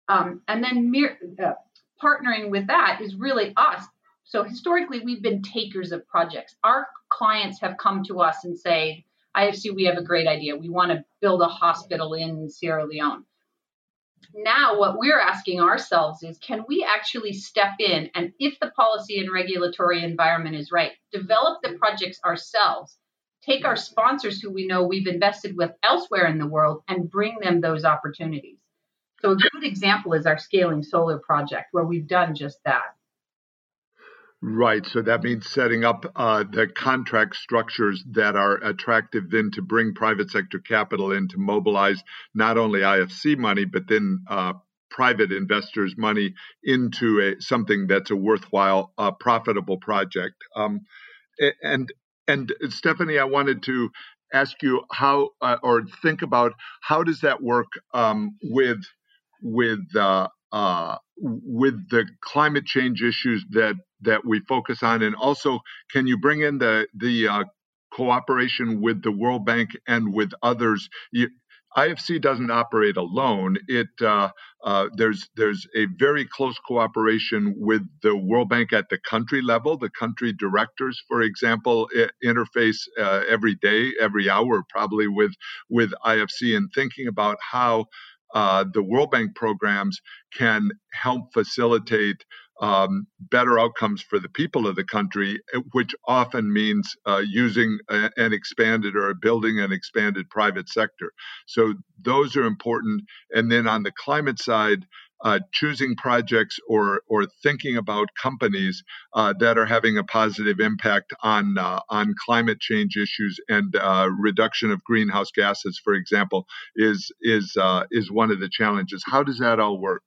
Um, 0.08 0.42
and 0.48 0.64
then 0.64 0.92
uh, 1.42 1.52
partnering 2.02 2.50
with 2.50 2.66
that 2.66 3.00
is 3.00 3.14
really 3.14 3.52
us. 3.56 3.84
So 4.24 4.42
historically, 4.42 5.00
we've 5.00 5.22
been 5.22 5.42
takers 5.42 5.92
of 5.92 6.06
projects. 6.08 6.56
Our 6.64 6.88
clients 7.10 7.60
have 7.60 7.76
come 7.76 8.02
to 8.04 8.20
us 8.20 8.44
and 8.44 8.58
say, 8.58 9.04
IFC, 9.36 9.74
we 9.74 9.84
have 9.84 9.96
a 9.96 10.02
great 10.02 10.26
idea. 10.26 10.56
We 10.56 10.68
want 10.68 10.90
to 10.90 11.04
build 11.20 11.42
a 11.42 11.46
hospital 11.46 12.14
in 12.14 12.48
Sierra 12.48 12.86
Leone. 12.86 13.24
Now, 14.34 14.78
what 14.78 14.98
we're 14.98 15.20
asking 15.20 15.60
ourselves 15.60 16.22
is 16.22 16.38
can 16.38 16.64
we 16.68 16.86
actually 16.88 17.32
step 17.32 17.72
in 17.78 18.10
and, 18.14 18.32
if 18.38 18.58
the 18.60 18.70
policy 18.70 19.18
and 19.18 19.32
regulatory 19.32 20.02
environment 20.02 20.56
is 20.56 20.72
right, 20.72 20.92
develop 21.12 21.60
the 21.62 21.76
projects 21.78 22.20
ourselves, 22.24 22.96
take 23.42 23.64
our 23.64 23.76
sponsors 23.76 24.40
who 24.40 24.50
we 24.50 24.66
know 24.66 24.84
we've 24.84 25.08
invested 25.08 25.56
with 25.56 25.72
elsewhere 25.82 26.26
in 26.26 26.38
the 26.38 26.46
world, 26.46 26.82
and 26.88 27.10
bring 27.10 27.36
them 27.40 27.60
those 27.60 27.84
opportunities? 27.84 28.58
So, 29.20 29.32
a 29.32 29.36
good 29.36 29.64
example 29.64 30.14
is 30.14 30.26
our 30.26 30.38
scaling 30.38 30.82
solar 30.82 31.18
project, 31.18 31.68
where 31.72 31.84
we've 31.84 32.06
done 32.06 32.34
just 32.34 32.58
that. 32.64 32.96
Right. 34.44 34.84
So 34.84 35.02
that 35.02 35.22
means 35.22 35.48
setting 35.48 35.84
up 35.84 36.04
uh, 36.16 36.42
the 36.50 36.66
contract 36.66 37.36
structures 37.36 38.02
that 38.10 38.34
are 38.34 38.56
attractive 38.56 39.30
then 39.30 39.52
to 39.52 39.62
bring 39.62 39.94
private 39.94 40.30
sector 40.32 40.58
capital 40.58 41.12
in 41.12 41.28
to 41.28 41.38
mobilize 41.38 42.02
not 42.34 42.58
only 42.58 42.80
IFC 42.80 43.38
money, 43.38 43.64
but 43.64 43.84
then 43.88 44.24
uh, 44.28 44.54
private 44.90 45.30
investors' 45.30 45.94
money 45.96 46.34
into 46.64 47.20
a, 47.20 47.40
something 47.40 47.86
that's 47.86 48.10
a 48.10 48.16
worthwhile, 48.16 48.92
uh, 48.98 49.12
profitable 49.12 49.78
project. 49.78 50.34
Um, 50.56 50.80
and 51.62 51.92
and 52.26 52.52
Stephanie, 52.70 53.18
I 53.18 53.24
wanted 53.24 53.62
to 53.64 53.90
ask 54.32 54.60
you 54.62 54.82
how 54.90 55.30
uh, 55.40 55.58
or 55.62 55.82
think 56.02 56.22
about 56.22 56.54
how 56.80 57.04
does 57.04 57.20
that 57.20 57.42
work 57.42 57.68
um, 57.94 58.36
with 58.42 58.82
with 59.40 59.94
uh, 59.96 60.28
uh, 60.52 60.96
with 61.22 61.90
the 61.90 62.06
climate 62.22 62.66
change 62.66 63.02
issues 63.02 63.46
that 63.52 63.76
that 64.02 64.26
we 64.26 64.40
focus 64.48 64.82
on, 64.84 65.02
and 65.02 65.16
also 65.16 65.60
can 65.92 66.08
you 66.08 66.18
bring 66.18 66.42
in 66.42 66.58
the 66.58 66.88
the 66.94 67.28
uh, 67.28 67.44
cooperation 67.94 68.82
with 68.82 69.02
the 69.04 69.12
World 69.12 69.46
Bank 69.46 69.70
and 69.88 70.14
with 70.14 70.32
others? 70.42 70.88
You, 71.12 71.30
IFC 71.78 72.20
doesn't 72.22 72.50
operate 72.50 72.98
alone. 72.98 73.56
It 73.68 73.88
uh, 74.02 74.30
uh, 74.64 74.88
there's 74.96 75.28
there's 75.36 75.66
a 75.76 75.86
very 75.98 76.26
close 76.26 76.58
cooperation 76.68 77.54
with 77.58 77.82
the 78.02 78.16
World 78.16 78.50
Bank 78.50 78.74
at 78.74 78.90
the 78.90 78.98
country 78.98 79.42
level. 79.42 79.78
The 79.78 79.90
country 79.90 80.34
directors, 80.34 81.02
for 81.08 81.22
example, 81.22 81.88
interface 82.24 82.78
uh, 83.00 83.22
every 83.28 83.56
day, 83.56 83.92
every 84.00 84.30
hour, 84.30 84.64
probably 84.70 85.08
with 85.08 85.32
with 85.70 85.92
IFC, 86.04 86.56
and 86.56 86.70
thinking 86.74 87.08
about 87.08 87.38
how 87.52 87.86
uh, 88.34 88.64
the 88.72 88.82
World 88.82 89.10
Bank 89.10 89.34
programs 89.34 90.00
can 90.36 90.70
help 90.92 91.32
facilitate 91.32 92.24
um, 92.60 93.06
better 93.18 93.58
outcomes 93.58 94.02
for 94.02 94.20
the 94.20 94.28
people 94.28 94.66
of 94.66 94.76
the 94.76 94.84
country, 94.84 95.40
eh, 95.52 95.58
which 95.72 95.94
often 96.06 96.52
means 96.52 96.94
uh, 97.06 97.22
using 97.26 97.78
a, 97.90 98.10
an 98.16 98.32
expanded 98.32 98.94
or 98.94 99.12
building 99.14 99.58
an 99.58 99.72
expanded 99.72 100.30
private 100.30 100.68
sector. 100.68 101.12
So 101.46 101.74
those 102.00 102.36
are 102.36 102.44
important. 102.44 103.02
And 103.30 103.50
then 103.50 103.66
on 103.66 103.82
the 103.82 103.92
climate 103.92 104.38
side, 104.38 104.86
uh, 105.22 105.38
choosing 105.52 105.96
projects 105.96 106.58
or 106.68 107.02
or 107.08 107.26
thinking 107.42 107.76
about 107.76 108.08
companies 108.20 108.82
uh, 109.14 109.32
that 109.38 109.56
are 109.58 109.66
having 109.66 109.98
a 109.98 110.04
positive 110.04 110.60
impact 110.60 111.12
on 111.22 111.56
uh, 111.58 111.80
on 111.88 112.14
climate 112.24 112.60
change 112.60 112.96
issues 112.96 113.38
and 113.48 113.76
uh, 113.76 114.08
reduction 114.18 114.70
of 114.70 114.82
greenhouse 114.84 115.30
gases, 115.30 115.80
for 115.82 115.94
example, 115.94 116.46
is 116.76 117.10
is 117.20 117.56
uh, 117.60 117.84
is 117.90 118.10
one 118.10 118.30
of 118.30 118.40
the 118.40 118.48
challenges. 118.48 119.02
How 119.06 119.22
does 119.22 119.38
that 119.38 119.60
all 119.60 119.78
work? 119.78 120.02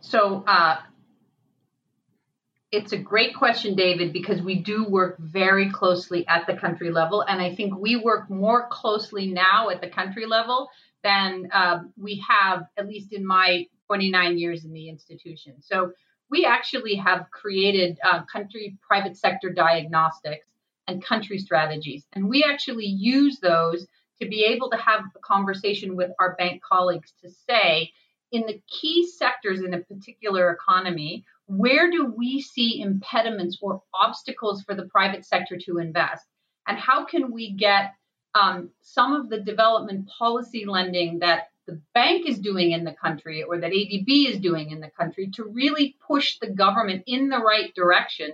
So 0.00 0.44
uh, 0.46 0.78
it's 2.70 2.92
a 2.92 2.98
great 2.98 3.34
question, 3.34 3.74
David, 3.74 4.12
because 4.12 4.42
we 4.42 4.56
do 4.56 4.84
work 4.84 5.16
very 5.18 5.70
closely 5.70 6.26
at 6.28 6.46
the 6.46 6.54
country 6.54 6.90
level. 6.90 7.22
And 7.22 7.40
I 7.40 7.54
think 7.54 7.76
we 7.76 7.96
work 7.96 8.28
more 8.28 8.68
closely 8.68 9.26
now 9.26 9.70
at 9.70 9.80
the 9.80 9.88
country 9.88 10.26
level 10.26 10.68
than 11.04 11.48
uh, 11.52 11.80
we 11.96 12.22
have, 12.28 12.64
at 12.76 12.88
least 12.88 13.12
in 13.12 13.26
my 13.26 13.66
29 13.86 14.38
years 14.38 14.64
in 14.64 14.72
the 14.72 14.88
institution. 14.88 15.54
So 15.60 15.92
we 16.30 16.44
actually 16.44 16.96
have 16.96 17.26
created 17.30 17.98
uh, 18.04 18.22
country 18.30 18.76
private 18.86 19.16
sector 19.16 19.50
diagnostics 19.50 20.46
and 20.86 21.04
country 21.04 21.38
strategies. 21.38 22.04
And 22.12 22.28
we 22.28 22.44
actually 22.44 22.86
use 22.86 23.38
those 23.40 23.86
to 24.20 24.28
be 24.28 24.44
able 24.44 24.70
to 24.70 24.76
have 24.76 25.04
a 25.14 25.18
conversation 25.20 25.96
with 25.96 26.10
our 26.18 26.34
bank 26.36 26.62
colleagues 26.62 27.12
to 27.22 27.30
say, 27.30 27.92
in 28.30 28.46
the 28.46 28.60
key 28.68 29.06
sectors 29.06 29.62
in 29.62 29.72
a 29.72 29.80
particular 29.80 30.50
economy, 30.50 31.24
where 31.46 31.90
do 31.90 32.12
we 32.14 32.42
see 32.42 32.80
impediments 32.80 33.58
or 33.62 33.82
obstacles 33.94 34.62
for 34.62 34.74
the 34.74 34.86
private 34.86 35.24
sector 35.24 35.56
to 35.56 35.78
invest? 35.78 36.26
And 36.66 36.76
how 36.76 37.06
can 37.06 37.32
we 37.32 37.52
get 37.52 37.94
um, 38.38 38.70
some 38.80 39.14
of 39.14 39.28
the 39.28 39.40
development 39.40 40.08
policy 40.08 40.64
lending 40.64 41.18
that 41.20 41.50
the 41.66 41.80
bank 41.92 42.26
is 42.26 42.38
doing 42.38 42.72
in 42.72 42.84
the 42.84 42.92
country 42.94 43.42
or 43.42 43.58
that 43.58 43.72
ADB 43.72 44.08
is 44.08 44.40
doing 44.40 44.70
in 44.70 44.80
the 44.80 44.90
country 44.90 45.30
to 45.34 45.44
really 45.44 45.96
push 46.06 46.38
the 46.38 46.50
government 46.50 47.02
in 47.06 47.28
the 47.28 47.38
right 47.38 47.74
direction 47.74 48.32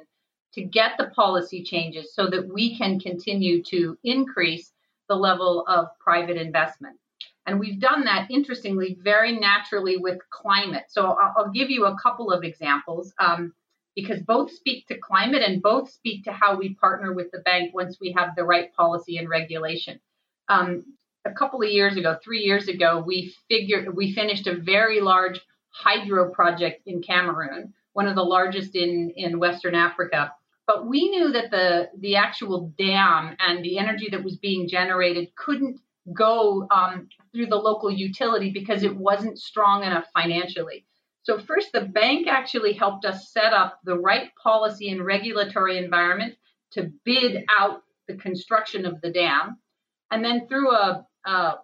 to 0.53 0.63
get 0.63 0.93
the 0.99 1.09
policy 1.09 1.65
changes 1.65 2.15
so 2.15 2.29
that 2.29 2.47
we 2.47 2.77
can 2.77 3.01
continue 3.01 3.63
to 3.65 3.99
increase 4.05 4.73
the 5.09 5.17
level 5.17 5.65
of 5.67 5.89
private 5.99 6.37
investment? 6.37 6.97
And 7.47 7.59
we've 7.59 7.81
done 7.81 8.05
that, 8.05 8.31
interestingly, 8.31 8.97
very 9.03 9.39
naturally 9.39 9.97
with 9.97 10.19
climate. 10.31 10.85
So 10.89 11.17
I'll, 11.21 11.35
I'll 11.37 11.51
give 11.51 11.71
you 11.71 11.87
a 11.87 11.97
couple 12.01 12.31
of 12.31 12.45
examples 12.45 13.13
um, 13.19 13.53
because 13.95 14.21
both 14.21 14.51
speak 14.51 14.87
to 14.89 14.99
climate 14.99 15.43
and 15.43 15.63
both 15.63 15.91
speak 15.91 16.25
to 16.25 16.33
how 16.33 16.57
we 16.57 16.75
partner 16.75 17.13
with 17.13 17.31
the 17.31 17.41
bank 17.41 17.75
once 17.75 17.99
we 18.01 18.13
have 18.13 18.35
the 18.37 18.45
right 18.45 18.75
policy 18.75 19.19
and 19.19 19.29
regulation. 19.29 20.01
Um, 20.49 20.85
a 21.25 21.33
couple 21.33 21.63
of 21.63 21.71
years 21.71 21.97
ago, 21.97 22.19
three 22.23 22.41
years 22.41 22.69
ago, 22.69 23.03
we 23.05 23.35
figured 23.49 23.95
we 23.95 24.13
finished 24.13 24.47
a 24.47 24.57
very 24.57 25.01
large 25.01 25.41
hydro 25.71 26.31
project 26.31 26.83
in 26.87 27.03
Cameroon, 27.03 27.73
one 27.93 28.07
of 28.07 28.15
the 28.15 28.23
largest 28.23 28.77
in, 28.77 29.13
in 29.17 29.39
Western 29.39 29.75
Africa. 29.75 30.33
But 30.67 30.87
we 30.87 31.11
knew 31.11 31.33
that 31.33 31.51
the 31.51 31.91
the 31.99 32.17
actual 32.17 32.73
dam 32.79 33.37
and 33.39 33.65
the 33.65 33.79
energy 33.79 34.09
that 34.11 34.25
was 34.25 34.37
being 34.37 34.67
generated 34.69 35.35
couldn't 35.37 35.79
go 36.13 36.67
um, 36.71 37.09
through 37.33 37.47
the 37.47 37.57
local 37.57 37.91
utility 37.91 38.51
because 38.51 38.83
it 38.83 38.95
wasn't 38.97 39.39
strong 39.39 39.85
enough 39.85 40.05
financially. 40.15 40.87
So, 41.25 41.39
first, 41.39 41.73
the 41.73 41.81
bank 41.81 42.27
actually 42.27 42.75
helped 42.75 43.05
us 43.05 43.33
set 43.33 43.53
up 43.53 43.81
the 43.85 43.99
right 43.99 44.31
policy 44.43 44.91
and 44.91 45.05
regulatory 45.05 45.79
environment 45.79 46.37
to 46.73 46.93
bid 47.05 47.45
out 47.59 47.83
the 48.07 48.15
construction 48.15 48.85
of 48.85 49.01
the 49.01 49.11
dam. 49.11 49.59
And 50.11 50.25
then, 50.25 50.47
through 50.47 50.71
a, 50.71 51.07
a, 51.25 51.55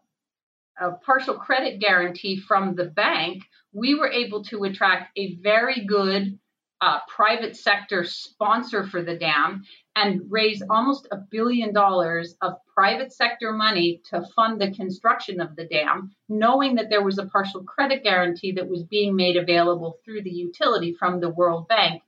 a 0.81 0.93
partial 1.05 1.35
credit 1.35 1.79
guarantee 1.79 2.40
from 2.40 2.75
the 2.75 2.87
bank, 2.87 3.43
we 3.73 3.95
were 3.95 4.11
able 4.11 4.45
to 4.45 4.64
attract 4.64 5.17
a 5.19 5.37
very 5.37 5.85
good 5.85 6.38
uh, 6.81 7.00
private 7.09 7.55
sector 7.55 8.05
sponsor 8.05 8.87
for 8.87 9.02
the 9.02 9.17
dam 9.17 9.62
and 9.97 10.23
raise 10.30 10.62
almost 10.70 11.09
a 11.11 11.16
billion 11.16 11.73
dollars 11.73 12.37
of 12.42 12.54
private 12.75 13.12
sector 13.12 13.52
money 13.52 14.00
to 14.11 14.23
fund 14.37 14.61
the 14.61 14.70
construction 14.73 15.40
of 15.40 15.56
the 15.56 15.66
dam, 15.66 16.14
knowing 16.28 16.76
that 16.76 16.88
there 16.90 17.02
was 17.04 17.18
a 17.18 17.26
partial 17.26 17.64
credit 17.64 18.02
guarantee 18.04 18.52
that 18.52 18.68
was 18.68 18.85
being 18.85 19.16
made 19.16 19.37
available 19.37 19.99
through 20.04 20.23
the 20.23 20.30
utility 20.30 20.94
from 20.94 21.20
the 21.20 21.30
World 21.30 21.68
Bank 21.68 22.02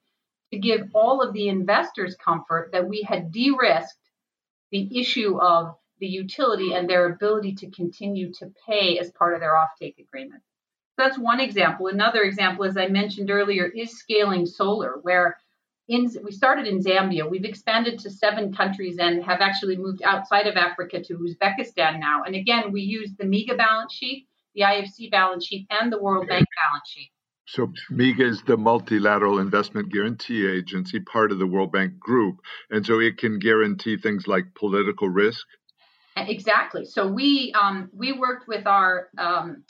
to 0.53 0.59
give 0.59 0.89
all 0.95 1.23
of 1.23 1.33
the 1.33 1.49
investors 1.49 2.17
comfort 2.17 2.71
that 2.73 2.89
we 2.89 3.03
had 3.03 3.33
de 3.33 3.51
risked 3.51 3.99
the 4.71 5.01
issue 5.01 5.39
of 5.41 5.77
the 6.01 6.07
utility 6.07 6.75
and 6.75 6.89
their 6.89 7.07
ability 7.07 7.55
to 7.55 7.71
continue 7.71 8.33
to 8.33 8.53
pay 8.67 8.99
as 8.99 9.11
part 9.13 9.35
of 9.35 9.41
their 9.41 9.55
offtake 9.55 9.99
agreement 9.99 10.43
So 10.97 11.05
that's 11.05 11.19
one 11.19 11.41
example. 11.41 11.89
Another 11.89 12.23
example, 12.23 12.65
as 12.65 12.77
I 12.77 12.89
mentioned 12.89 13.31
earlier, 13.31 13.67
is 13.67 13.99
scaling 13.99 14.47
solar, 14.47 14.99
where 15.03 15.39
in, 15.89 16.11
we 16.23 16.33
started 16.33 16.67
in 16.67 16.81
Zambia. 16.81 17.29
We've 17.29 17.45
expanded 17.45 17.99
to 18.01 18.11
seven 18.11 18.53
countries 18.53 18.99
and 18.99 19.23
have 19.25 19.41
actually 19.41 19.77
moved 19.77 20.03
outside 20.03 20.47
of 20.47 20.57
Africa 20.57 21.03
to 21.03 21.15
Uzbekistan 21.15 21.99
now. 21.99 22.23
And 22.25 22.35
again, 22.35 22.73
we 22.73 22.83
use 22.83 23.13
the 23.19 23.25
MIGA 23.25 23.57
balance 23.57 23.93
sheet, 23.93 24.29
the 24.55 24.63
IFC 24.63 25.11
balance 25.11 25.47
sheet, 25.47 25.67
and 25.71 25.93
the 25.93 26.01
World 26.01 26.29
Bank 26.29 26.47
balance 26.57 26.89
sheet. 26.89 27.11
So 27.47 27.73
MIGA 27.91 28.31
is 28.31 28.43
the 28.43 28.57
multilateral 28.57 29.39
investment 29.39 29.93
guarantee 29.93 30.47
agency, 30.47 31.01
part 31.01 31.33
of 31.33 31.39
the 31.39 31.47
World 31.47 31.73
Bank 31.73 31.99
Group, 31.99 32.37
and 32.71 32.87
so 32.87 33.01
it 33.01 33.19
can 33.19 33.39
guarantee 33.41 33.97
things 33.97 34.29
like 34.29 34.45
political 34.55 35.09
risk. 35.09 35.45
Exactly. 36.17 36.85
So 36.85 37.09
we 37.09 37.53
um, 37.61 37.91
we 37.93 38.13
worked 38.13 38.47
with 38.47 38.67
our 38.67 39.09
um, 39.19 39.65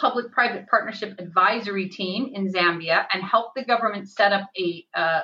public-private 0.00 0.68
partnership 0.68 1.14
advisory 1.18 1.88
team 1.88 2.32
in 2.34 2.52
Zambia 2.52 3.06
and 3.12 3.22
helped 3.22 3.54
the 3.54 3.64
government 3.64 4.08
set 4.08 4.32
up 4.32 4.48
a, 4.58 4.86
a 4.94 5.22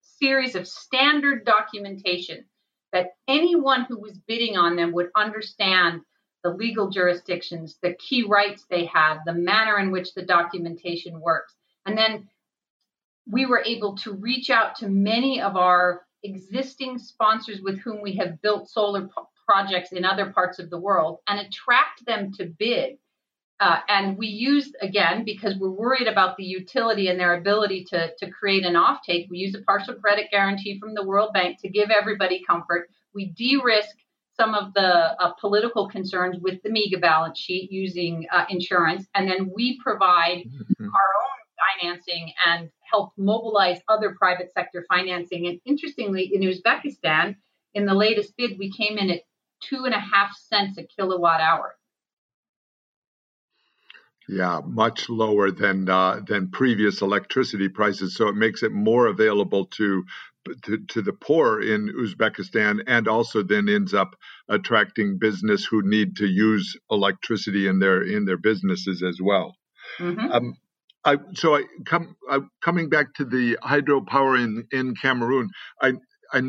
series 0.00 0.54
of 0.54 0.66
standard 0.66 1.44
documentation 1.44 2.44
that 2.92 3.10
anyone 3.28 3.84
who 3.84 3.98
was 3.98 4.18
bidding 4.26 4.56
on 4.56 4.76
them 4.76 4.92
would 4.92 5.10
understand 5.14 6.00
the 6.42 6.50
legal 6.50 6.88
jurisdictions, 6.90 7.78
the 7.82 7.94
key 7.94 8.24
rights 8.24 8.64
they 8.70 8.86
have, 8.86 9.18
the 9.26 9.32
manner 9.32 9.78
in 9.78 9.90
which 9.90 10.14
the 10.14 10.22
documentation 10.22 11.20
works. 11.20 11.54
And 11.86 11.96
then 11.96 12.28
we 13.30 13.46
were 13.46 13.62
able 13.64 13.96
to 13.98 14.12
reach 14.12 14.50
out 14.50 14.76
to 14.76 14.88
many 14.88 15.40
of 15.40 15.56
our 15.56 16.02
existing 16.22 16.98
sponsors 16.98 17.60
with 17.60 17.78
whom 17.78 18.00
we 18.00 18.16
have 18.16 18.40
built 18.40 18.68
solar 18.68 19.08
projects 19.46 19.92
in 19.92 20.04
other 20.04 20.30
parts 20.30 20.58
of 20.58 20.70
the 20.70 20.78
world 20.78 21.18
and 21.26 21.40
attract 21.40 22.04
them 22.06 22.32
to 22.34 22.46
bid. 22.46 22.98
Uh, 23.60 23.80
and 23.88 24.16
we 24.16 24.28
used, 24.28 24.76
again, 24.80 25.24
because 25.24 25.54
we're 25.58 25.70
worried 25.70 26.06
about 26.06 26.36
the 26.36 26.44
utility 26.44 27.08
and 27.08 27.18
their 27.18 27.34
ability 27.34 27.84
to, 27.90 28.10
to 28.16 28.30
create 28.30 28.64
an 28.64 28.74
offtake, 28.74 29.28
we 29.28 29.38
use 29.38 29.54
a 29.54 29.62
partial 29.62 29.94
credit 29.94 30.26
guarantee 30.30 30.78
from 30.78 30.94
the 30.94 31.04
World 31.04 31.32
Bank 31.32 31.60
to 31.60 31.68
give 31.68 31.90
everybody 31.90 32.42
comfort. 32.46 32.88
We 33.14 33.26
de 33.26 33.56
risk 33.60 33.96
some 34.38 34.54
of 34.54 34.72
the 34.74 35.20
uh, 35.20 35.32
political 35.40 35.88
concerns 35.88 36.38
with 36.40 36.62
the 36.62 36.70
MIGA 36.70 37.00
balance 37.00 37.38
sheet 37.38 37.72
using 37.72 38.26
uh, 38.30 38.44
insurance. 38.48 39.06
And 39.14 39.28
then 39.28 39.50
we 39.52 39.80
provide 39.82 40.44
mm-hmm. 40.46 40.84
our 40.84 40.88
own 40.88 41.82
financing 41.82 42.32
and 42.46 42.70
help 42.88 43.12
mobilize 43.16 43.80
other 43.88 44.14
private 44.16 44.52
sector 44.52 44.86
financing. 44.88 45.48
And 45.48 45.60
interestingly, 45.64 46.30
in 46.32 46.42
Uzbekistan, 46.42 47.34
in 47.74 47.86
the 47.86 47.94
latest 47.94 48.34
bid, 48.36 48.58
we 48.58 48.70
came 48.72 48.98
in 48.98 49.10
at 49.10 49.22
two 49.60 49.84
and 49.84 49.94
a 49.94 49.98
half 49.98 50.36
cents 50.36 50.78
a 50.78 50.84
kilowatt 50.84 51.40
hour. 51.40 51.74
Yeah, 54.28 54.60
much 54.64 55.08
lower 55.08 55.50
than 55.50 55.88
uh, 55.88 56.20
than 56.26 56.50
previous 56.50 57.00
electricity 57.00 57.70
prices. 57.70 58.14
So 58.14 58.28
it 58.28 58.36
makes 58.36 58.62
it 58.62 58.72
more 58.72 59.06
available 59.06 59.64
to 59.64 60.04
to, 60.64 60.78
to 60.88 61.02
the 61.02 61.12
poor 61.12 61.60
in 61.60 61.88
Uzbekistan 61.88 62.82
and 62.86 63.08
also 63.08 63.42
then 63.42 63.68
ends 63.68 63.94
up 63.94 64.14
attracting 64.48 65.18
business 65.18 65.64
who 65.64 65.82
need 65.82 66.16
to 66.16 66.26
use 66.26 66.76
electricity 66.90 67.66
in 67.66 67.78
their 67.78 68.02
in 68.02 68.26
their 68.26 68.36
businesses 68.36 69.02
as 69.02 69.18
well. 69.20 69.56
Mm-hmm. 69.98 70.32
Um, 70.32 70.56
I, 71.04 71.16
so 71.34 71.56
I 71.56 71.64
come 71.86 72.16
I, 72.30 72.40
coming 72.62 72.90
back 72.90 73.14
to 73.14 73.24
the 73.24 73.56
hydropower 73.62 74.42
in 74.42 74.66
in 74.72 74.94
Cameroon. 74.94 75.50
I, 75.80 75.94
I 76.32 76.42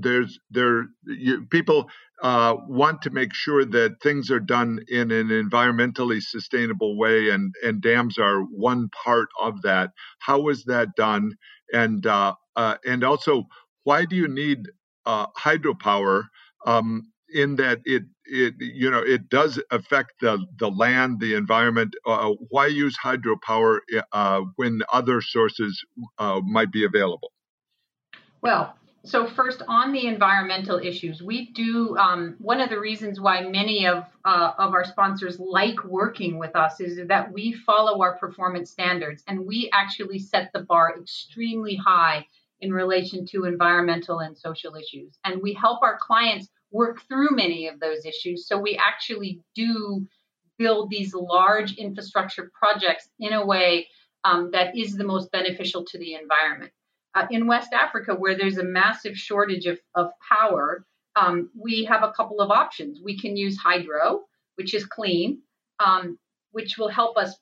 there's 0.00 0.38
there 0.50 0.86
you, 1.06 1.46
people 1.46 1.88
uh, 2.22 2.56
want 2.68 3.02
to 3.02 3.10
make 3.10 3.34
sure 3.34 3.64
that 3.64 3.96
things 4.02 4.30
are 4.30 4.40
done 4.40 4.80
in 4.88 5.10
an 5.10 5.28
environmentally 5.28 6.22
sustainable 6.22 6.98
way, 6.98 7.30
and 7.30 7.54
and 7.64 7.82
dams 7.82 8.18
are 8.18 8.42
one 8.42 8.88
part 9.04 9.28
of 9.40 9.62
that. 9.62 9.90
How 10.20 10.48
is 10.48 10.64
that 10.64 10.96
done? 10.96 11.34
And 11.72 12.06
uh, 12.06 12.34
uh, 12.56 12.76
and 12.86 13.04
also, 13.04 13.44
why 13.84 14.04
do 14.06 14.16
you 14.16 14.28
need 14.28 14.68
uh, 15.06 15.26
hydropower? 15.38 16.24
Um, 16.66 17.12
in 17.34 17.56
that 17.56 17.80
it 17.84 18.04
it 18.26 18.54
you 18.60 18.90
know 18.90 19.00
it 19.00 19.28
does 19.28 19.60
affect 19.70 20.12
the 20.20 20.44
the 20.58 20.70
land, 20.70 21.20
the 21.20 21.34
environment. 21.34 21.94
Uh, 22.06 22.32
why 22.50 22.66
use 22.66 22.96
hydropower 23.04 23.80
uh, 24.12 24.42
when 24.56 24.80
other 24.92 25.20
sources 25.20 25.84
uh, 26.18 26.40
might 26.44 26.72
be 26.72 26.84
available? 26.84 27.32
Well, 28.42 28.76
so 29.06 29.26
first 29.26 29.62
on 29.68 29.92
the 29.92 30.06
environmental 30.06 30.78
issues, 30.78 31.22
we 31.22 31.50
do 31.50 31.96
um, 31.96 32.34
one 32.38 32.60
of 32.60 32.70
the 32.70 32.78
reasons 32.78 33.20
why 33.20 33.42
many 33.42 33.86
of 33.86 34.04
uh, 34.24 34.52
of 34.58 34.74
our 34.74 34.84
sponsors 34.84 35.38
like 35.38 35.84
working 35.84 36.38
with 36.38 36.56
us 36.56 36.80
is 36.80 36.98
that 37.06 37.32
we 37.32 37.52
follow 37.52 38.00
our 38.02 38.16
performance 38.18 38.70
standards 38.70 39.22
and 39.28 39.46
we 39.46 39.70
actually 39.72 40.18
set 40.18 40.50
the 40.52 40.60
bar 40.60 40.98
extremely 41.00 41.76
high 41.76 42.26
in 42.60 42.72
relation 42.72 43.26
to 43.26 43.44
environmental 43.44 44.20
and 44.20 44.36
social 44.36 44.74
issues. 44.76 45.18
And 45.24 45.42
we 45.42 45.52
help 45.52 45.82
our 45.82 45.98
clients 46.00 46.48
work 46.70 47.02
through 47.06 47.30
many 47.30 47.68
of 47.68 47.78
those 47.80 48.04
issues. 48.04 48.48
So 48.48 48.58
we 48.58 48.76
actually 48.76 49.40
do 49.54 50.06
build 50.58 50.90
these 50.90 51.14
large 51.14 51.76
infrastructure 51.76 52.50
projects 52.58 53.08
in 53.20 53.32
a 53.34 53.44
way 53.44 53.88
um, 54.24 54.50
that 54.52 54.76
is 54.76 54.96
the 54.96 55.04
most 55.04 55.30
beneficial 55.30 55.84
to 55.84 55.98
the 55.98 56.14
environment. 56.14 56.72
Uh, 57.16 57.26
in 57.30 57.46
West 57.46 57.72
Africa, 57.72 58.14
where 58.14 58.36
there's 58.36 58.58
a 58.58 58.64
massive 58.64 59.16
shortage 59.16 59.64
of, 59.64 59.78
of 59.94 60.10
power, 60.28 60.84
um, 61.16 61.48
we 61.58 61.82
have 61.84 62.02
a 62.02 62.12
couple 62.12 62.42
of 62.42 62.50
options. 62.50 63.00
We 63.02 63.18
can 63.18 63.38
use 63.38 63.56
hydro, 63.56 64.24
which 64.56 64.74
is 64.74 64.84
clean, 64.84 65.40
um, 65.80 66.18
which 66.50 66.76
will 66.76 66.90
help 66.90 67.16
us 67.16 67.34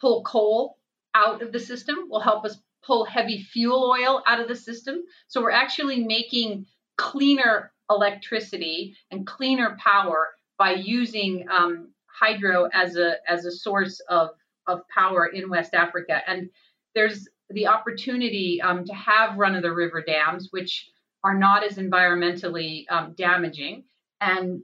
pull 0.00 0.24
coal 0.24 0.78
out 1.14 1.42
of 1.42 1.52
the 1.52 1.60
system, 1.60 2.08
will 2.08 2.20
help 2.20 2.46
us 2.46 2.58
pull 2.82 3.04
heavy 3.04 3.42
fuel 3.42 3.84
oil 3.84 4.22
out 4.26 4.40
of 4.40 4.48
the 4.48 4.56
system. 4.56 5.02
So 5.28 5.42
we're 5.42 5.50
actually 5.50 6.02
making 6.02 6.64
cleaner 6.96 7.72
electricity 7.90 8.96
and 9.10 9.26
cleaner 9.26 9.76
power 9.78 10.28
by 10.58 10.72
using 10.72 11.46
um, 11.50 11.90
hydro 12.06 12.70
as 12.72 12.96
a 12.96 13.16
as 13.28 13.44
a 13.44 13.50
source 13.50 14.00
of 14.08 14.30
of 14.66 14.80
power 14.88 15.26
in 15.26 15.50
West 15.50 15.74
Africa. 15.74 16.22
And 16.26 16.48
there's 16.94 17.28
the 17.50 17.66
opportunity 17.68 18.60
um, 18.62 18.84
to 18.84 18.94
have 18.94 19.36
run 19.38 19.54
of 19.54 19.62
the 19.62 19.72
river 19.72 20.02
dams, 20.02 20.48
which 20.50 20.88
are 21.22 21.38
not 21.38 21.64
as 21.64 21.76
environmentally 21.76 22.84
um, 22.90 23.14
damaging. 23.16 23.84
And 24.20 24.62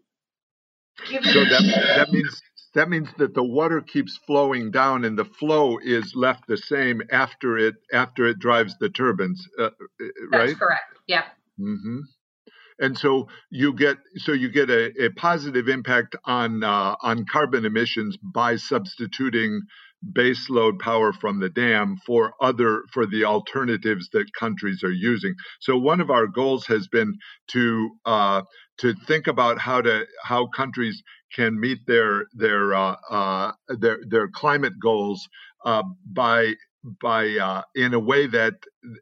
given 1.09 1.33
so 1.33 1.41
that 1.45 1.95
that 1.97 2.11
means 2.11 2.43
that 2.75 2.89
means 2.89 3.09
that 3.19 3.35
the 3.35 3.45
water 3.45 3.81
keeps 3.81 4.19
flowing 4.27 4.71
down 4.71 5.05
and 5.05 5.19
the 5.19 5.25
flow 5.25 5.79
is 5.83 6.13
left 6.15 6.47
the 6.47 6.57
same 6.57 7.03
after 7.11 7.59
it 7.59 7.75
after 7.93 8.27
it 8.27 8.39
drives 8.39 8.77
the 8.79 8.89
turbines 8.89 9.47
uh, 9.59 9.65
uh 9.65 9.69
right 10.31 10.47
that's 10.47 10.59
correct 10.59 10.99
yeah 11.07 11.25
mm-hmm. 11.61 12.01
and 12.79 12.97
so 12.97 13.29
you 13.51 13.75
get 13.75 13.99
so 14.17 14.33
you 14.33 14.51
get 14.51 14.71
a, 14.71 15.05
a 15.05 15.11
positive 15.11 15.69
impact 15.69 16.17
on 16.25 16.63
uh, 16.63 16.97
on 17.03 17.25
carbon 17.31 17.65
emissions 17.65 18.17
by 18.23 18.57
substituting 18.57 19.61
baseload 20.13 20.79
power 20.81 21.13
from 21.13 21.41
the 21.41 21.49
dam 21.49 21.97
for 22.07 22.35
other 22.41 22.83
for 22.93 23.07
the 23.07 23.25
alternatives 23.25 24.09
that 24.13 24.33
countries 24.39 24.83
are 24.83 24.93
using. 24.93 25.35
So 25.61 25.77
one 25.77 26.01
of 26.01 26.11
our 26.11 26.27
goals 26.27 26.67
has 26.67 26.89
been 26.89 27.15
to 27.53 27.91
uh, 28.05 28.43
to 28.79 28.95
think 29.07 29.27
about 29.27 29.59
how 29.59 29.81
to 29.83 30.07
how 30.25 30.49
countries 30.49 31.03
can 31.35 31.59
meet 31.59 31.79
their 31.87 32.27
their 32.35 32.75
uh, 32.75 32.97
uh, 33.11 33.53
their 33.69 34.01
their 34.09 34.29
climate 34.29 34.75
goals 34.81 35.29
uh, 35.65 35.83
by 36.07 36.55
by 37.01 37.29
uh, 37.37 37.63
in 37.75 37.95
a 37.95 37.99
way 38.01 38.27
that 38.27 38.55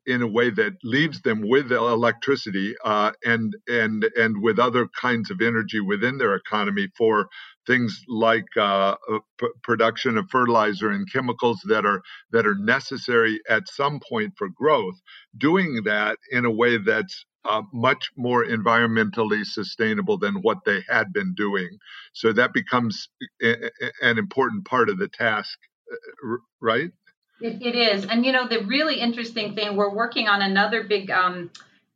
in 0.07 0.23
a 0.23 0.27
way 0.27 0.51
that 0.51 0.75
leaves 0.85 1.23
them 1.23 1.49
with 1.49 1.73
electricity 1.73 2.75
uh, 2.85 3.13
and 3.25 3.57
and 3.69 4.05
and 4.17 4.43
with 4.43 4.59
other 4.59 4.89
kinds 5.01 5.31
of 5.31 5.41
energy 5.41 5.81
within 5.81 6.19
their 6.19 6.35
economy 6.35 6.89
for 6.97 7.29
things 7.71 8.03
like 8.09 8.49
uh, 8.57 8.97
p- 9.39 9.47
production 9.63 10.19
of 10.19 10.29
fertilizer 10.29 10.91
and 10.91 11.11
chemicals 11.13 11.61
that 11.69 11.87
are 11.87 12.03
that 12.33 12.45
are 12.47 12.57
necessary 12.57 13.41
at 13.49 13.69
some 13.69 14.01
point 14.09 14.33
for 14.37 14.49
growth. 14.49 14.99
Doing 15.39 15.83
that 15.85 16.19
in 16.33 16.45
a 16.45 16.51
way 16.51 16.79
that's 16.79 17.25
uh, 17.45 17.63
much 17.73 18.11
more 18.17 18.45
environmentally 18.45 19.45
sustainable 19.45 20.19
than 20.19 20.35
what 20.43 20.59
they 20.67 20.81
had 20.89 21.13
been 21.13 21.33
doing. 21.35 21.71
So 22.13 22.33
that 22.33 22.53
becomes 22.53 23.09
a, 23.43 23.51
a, 23.51 23.71
an 24.03 24.19
important 24.19 24.67
part 24.67 24.91
of 24.91 24.99
the 24.99 25.09
task, 25.09 25.57
uh, 25.93 26.37
right? 26.61 26.91
It, 27.41 27.63
it 27.63 27.75
is. 27.75 28.05
And, 28.05 28.27
you 28.27 28.33
know, 28.33 28.47
the 28.47 28.65
really 28.67 29.01
interesting 29.01 29.55
thing, 29.55 29.77
we're 29.77 29.95
working 29.95 30.29
on 30.29 30.43
another 30.43 30.83
big 30.85 31.11
um, 31.11 31.51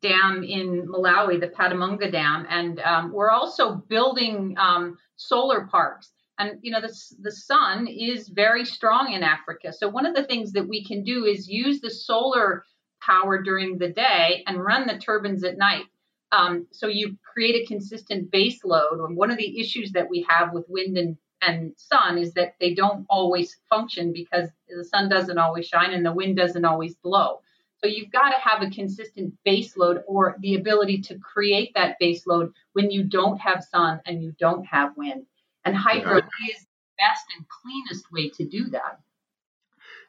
dam 0.05 0.45
in 0.45 0.87
Malawi, 0.87 1.41
the 1.41 1.49
Mpatamanga 1.49 2.13
Dam, 2.13 2.47
and 2.51 2.79
um, 2.81 3.11
we're 3.11 3.31
also 3.31 3.77
building 3.89 4.55
um, 4.59 4.99
solar 5.17 5.63
parks. 5.67 6.13
And 6.39 6.59
you 6.63 6.71
know 6.73 6.81
the 6.81 6.95
the 7.21 7.33
sun 7.33 7.87
is 7.87 8.29
very 8.29 8.65
strong 8.65 9.13
in 9.13 9.23
Africa. 9.23 9.73
So 9.73 9.89
one 9.89 10.05
of 10.05 10.15
the 10.15 10.25
things 10.25 10.53
that 10.53 10.69
we 10.69 10.85
can 10.85 11.05
do 11.05 11.25
is 11.25 11.49
use 11.49 11.81
the 11.81 11.91
solar 11.91 12.65
power 13.01 13.43
during 13.43 13.79
the 13.79 13.89
day 13.89 14.43
and 14.47 14.63
run 14.63 14.87
the 14.87 14.99
turbines 14.99 15.45
at 15.45 15.57
night. 15.57 15.85
Um, 16.33 16.67
so 16.73 16.89
you 16.89 17.17
create 17.33 17.63
a 17.63 17.67
consistent 17.67 18.31
base 18.31 18.65
load. 18.65 18.99
And 19.07 19.17
one 19.17 19.31
of 19.31 19.39
the 19.39 19.61
issues 19.61 19.93
that 19.93 20.09
we 20.11 20.27
have 20.29 20.53
with 20.53 20.65
wind 20.69 20.99
and, 20.99 21.17
and 21.41 21.73
sun 21.77 22.19
is 22.19 22.33
that 22.35 22.55
they 22.61 22.75
don't 22.75 23.07
always 23.09 23.57
function 23.71 24.13
because 24.13 24.49
the 24.69 24.85
sun 24.85 25.09
doesn't 25.09 25.39
always 25.39 25.67
shine 25.67 25.93
and 25.93 26.05
the 26.05 26.13
wind 26.13 26.37
doesn't 26.37 26.65
always 26.65 26.95
blow. 26.97 27.41
So 27.79 27.89
you've 27.89 28.13
got 28.13 28.31
to 28.31 28.39
have 28.39 28.63
a 28.63 28.71
consistent 28.71 29.35
baseload 29.47 30.03
or 30.07 30.37
the 30.41 30.55
ability 30.55 31.03
to 31.03 31.19
create 31.19 31.73
that 31.75 31.97
baseload 32.01 32.53
when 32.73 32.91
you 32.91 33.05
don't 33.05 33.39
have 33.39 33.65
sun 33.65 34.01
and 34.07 34.23
you 34.23 34.33
don't 34.39 34.65
have 34.65 34.97
wind. 34.97 35.27
And 35.65 35.77
hydro 35.77 36.19
is 36.19 36.25
the 36.25 36.67
best 36.99 37.25
and 37.37 37.47
cleanest 37.49 38.11
way 38.13 38.31
to 38.31 38.45
do 38.45 38.71
that. 38.71 39.01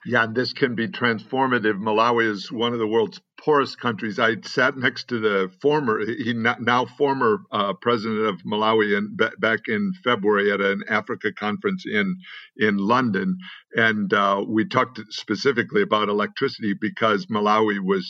Yeah, 0.06 0.24
and 0.26 0.36
this 0.36 0.54
can 0.54 0.76
be 0.76 0.88
transformative. 0.88 1.80
Malawi 1.80 2.30
is 2.30 2.52
one 2.52 2.74
of 2.74 2.80
the 2.80 2.88
world's 2.88 3.20
poorest 3.40 3.80
countries. 3.80 4.20
I 4.20 4.40
sat 4.42 4.78
next 4.78 5.10
to 5.10 5.20
the 5.20 5.52
former, 5.62 6.00
he 6.06 6.34
now 6.34 6.86
former 6.98 7.40
uh, 7.52 7.74
president 7.82 8.28
of 8.28 8.42
Malawi, 8.44 8.98
and 8.98 9.20
back 9.40 9.62
in 9.68 9.94
February 10.04 10.52
at 10.52 10.62
an 10.62 10.84
Africa 10.90 11.32
conference 11.34 11.86
in 11.88 12.18
in 12.58 12.78
London, 12.78 13.38
and 13.76 14.14
uh, 14.14 14.44
we 14.48 14.66
talked 14.66 15.00
specifically 15.10 15.82
about 15.82 16.10
electricity 16.10 16.74
because 16.80 17.26
Malawi 17.28 17.80
was 17.80 18.08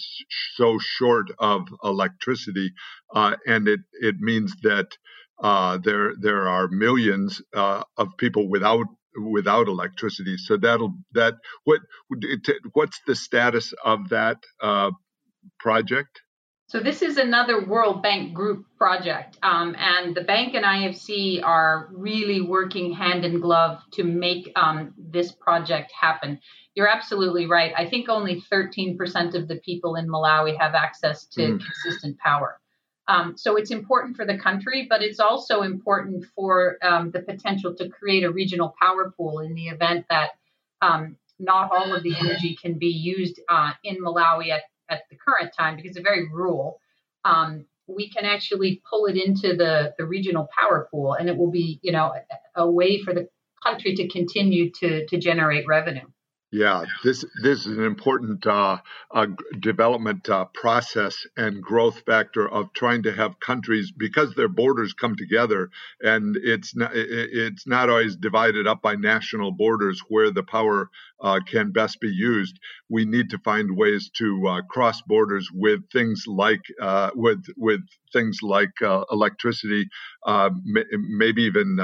so 0.56 0.78
short 0.80 1.28
of 1.40 1.68
electricity, 1.84 2.74
uh, 3.14 3.36
and 3.48 3.68
it 3.68 3.82
it 4.02 4.16
means 4.20 4.54
that. 4.64 4.88
Uh, 5.44 5.78
there, 5.84 6.14
there 6.22 6.48
are 6.48 6.70
millions 6.70 7.42
uh, 7.56 7.84
of 7.98 8.08
people 8.18 8.48
without 8.50 8.86
without 9.18 9.68
electricity. 9.68 10.38
So 10.38 10.58
that'll 10.58 10.94
that 11.14 11.36
what 11.64 11.82
what's 12.74 13.00
the 13.08 13.16
status 13.16 13.74
of 13.84 14.10
that 14.10 14.38
uh, 14.62 14.92
project? 15.60 16.22
So 16.68 16.80
this 16.80 17.04
is 17.04 17.18
another 17.18 17.64
World 17.64 18.02
Bank 18.02 18.34
Group 18.34 18.66
project, 18.76 19.38
um, 19.44 19.76
and 19.78 20.16
the 20.16 20.22
bank 20.22 20.56
and 20.56 20.66
IFC 20.66 21.44
are 21.44 21.90
really 21.94 22.42
working 22.42 22.92
hand 22.92 23.24
in 23.24 23.40
glove 23.40 23.82
to 23.94 24.04
make 24.04 24.52
um, 24.56 24.94
this 24.98 25.32
project 25.32 25.92
happen. 26.00 26.40
You're 26.74 26.88
absolutely 26.88 27.46
right. 27.46 27.72
I 27.78 27.88
think 27.88 28.10
only 28.10 28.42
13% 28.52 28.98
of 29.36 29.48
the 29.48 29.58
people 29.64 29.96
in 29.96 30.08
Malawi 30.08 30.60
have 30.60 30.74
access 30.74 31.28
to 31.34 31.42
mm. 31.42 31.62
consistent 31.62 32.18
power. 32.18 32.60
Um, 33.08 33.38
so 33.38 33.56
it's 33.56 33.72
important 33.72 34.18
for 34.18 34.26
the 34.26 34.38
country, 34.38 34.88
but 34.90 35.04
it's 35.04 35.20
also 35.20 35.62
important 35.62 36.26
for 36.36 36.78
um, 36.82 37.12
the 37.12 37.20
potential 37.20 37.76
to 37.76 37.90
create 37.90 38.24
a 38.24 38.32
regional 38.32 38.74
power 38.82 39.14
pool 39.16 39.40
in 39.40 39.54
the 39.54 39.68
event 39.68 40.06
that 40.10 40.32
um, 40.82 41.18
not 41.40 41.72
all 41.72 41.94
of 41.94 42.04
the 42.04 42.16
energy 42.18 42.58
can 42.60 42.80
be 42.80 42.88
used 42.88 43.40
uh, 43.48 43.72
in 43.84 43.98
Malawi 44.04 44.50
at, 44.50 44.64
at 44.90 45.04
the 45.10 45.18
current 45.18 45.52
time 45.58 45.76
because 45.76 45.96
it's 45.96 46.04
very 46.04 46.28
rural. 46.30 46.80
Um, 47.24 47.66
we 47.88 48.10
can 48.10 48.26
actually 48.26 48.82
pull 48.90 49.06
it 49.06 49.18
into 49.18 49.56
the, 49.56 49.94
the 49.98 50.06
regional 50.06 50.48
power 50.58 50.88
pool, 50.90 51.14
and 51.14 51.30
it 51.30 51.38
will 51.38 51.52
be, 51.52 51.80
you 51.84 51.92
know, 51.92 52.14
a, 52.56 52.62
a 52.62 52.72
way 52.72 53.02
for 53.04 53.14
the 53.14 53.30
country 53.64 53.96
to 53.96 54.08
continue 54.08 54.72
to, 54.80 55.06
to 55.08 55.18
generate 55.18 55.68
revenue. 55.68 56.06
Yeah, 56.56 56.86
this 57.04 57.26
this 57.44 57.68
is 57.68 57.78
an 57.78 57.84
important 57.84 58.48
uh, 58.48 58.78
uh, 59.12 59.28
development 59.60 60.30
uh, 60.30 60.46
process 60.54 61.28
and 61.36 61.62
growth 61.62 62.04
factor 62.06 62.48
of 62.50 62.72
trying 62.74 63.04
to 63.04 63.14
have 63.14 63.42
countries 63.42 63.92
because 63.92 64.34
their 64.36 64.48
borders 64.48 64.94
come 64.94 65.18
together, 65.18 65.70
and 66.02 66.38
it's 66.38 66.74
not 66.74 66.92
it's 66.96 67.68
not 67.68 67.90
always 67.90 68.16
divided 68.16 68.68
up 68.68 68.82
by 68.82 68.96
national 68.96 69.52
borders 69.52 70.02
where 70.08 70.32
the 70.32 70.44
power 70.44 70.90
uh, 71.26 71.42
can 71.52 71.72
best 71.74 72.00
be 72.02 72.10
used. 72.10 72.56
We 72.90 73.06
need 73.06 73.32
to 73.32 73.40
find 73.40 73.78
ways 73.78 74.12
to 74.20 74.48
uh, 74.50 74.62
cross 74.70 75.02
borders 75.08 75.50
with 75.54 75.82
things 75.94 76.26
like 76.28 76.62
uh, 76.82 77.12
with 77.16 77.44
with 77.58 77.82
things 78.14 78.40
like 78.44 78.72
electricity, 79.12 79.86
maybe 80.66 81.44
even 81.44 81.78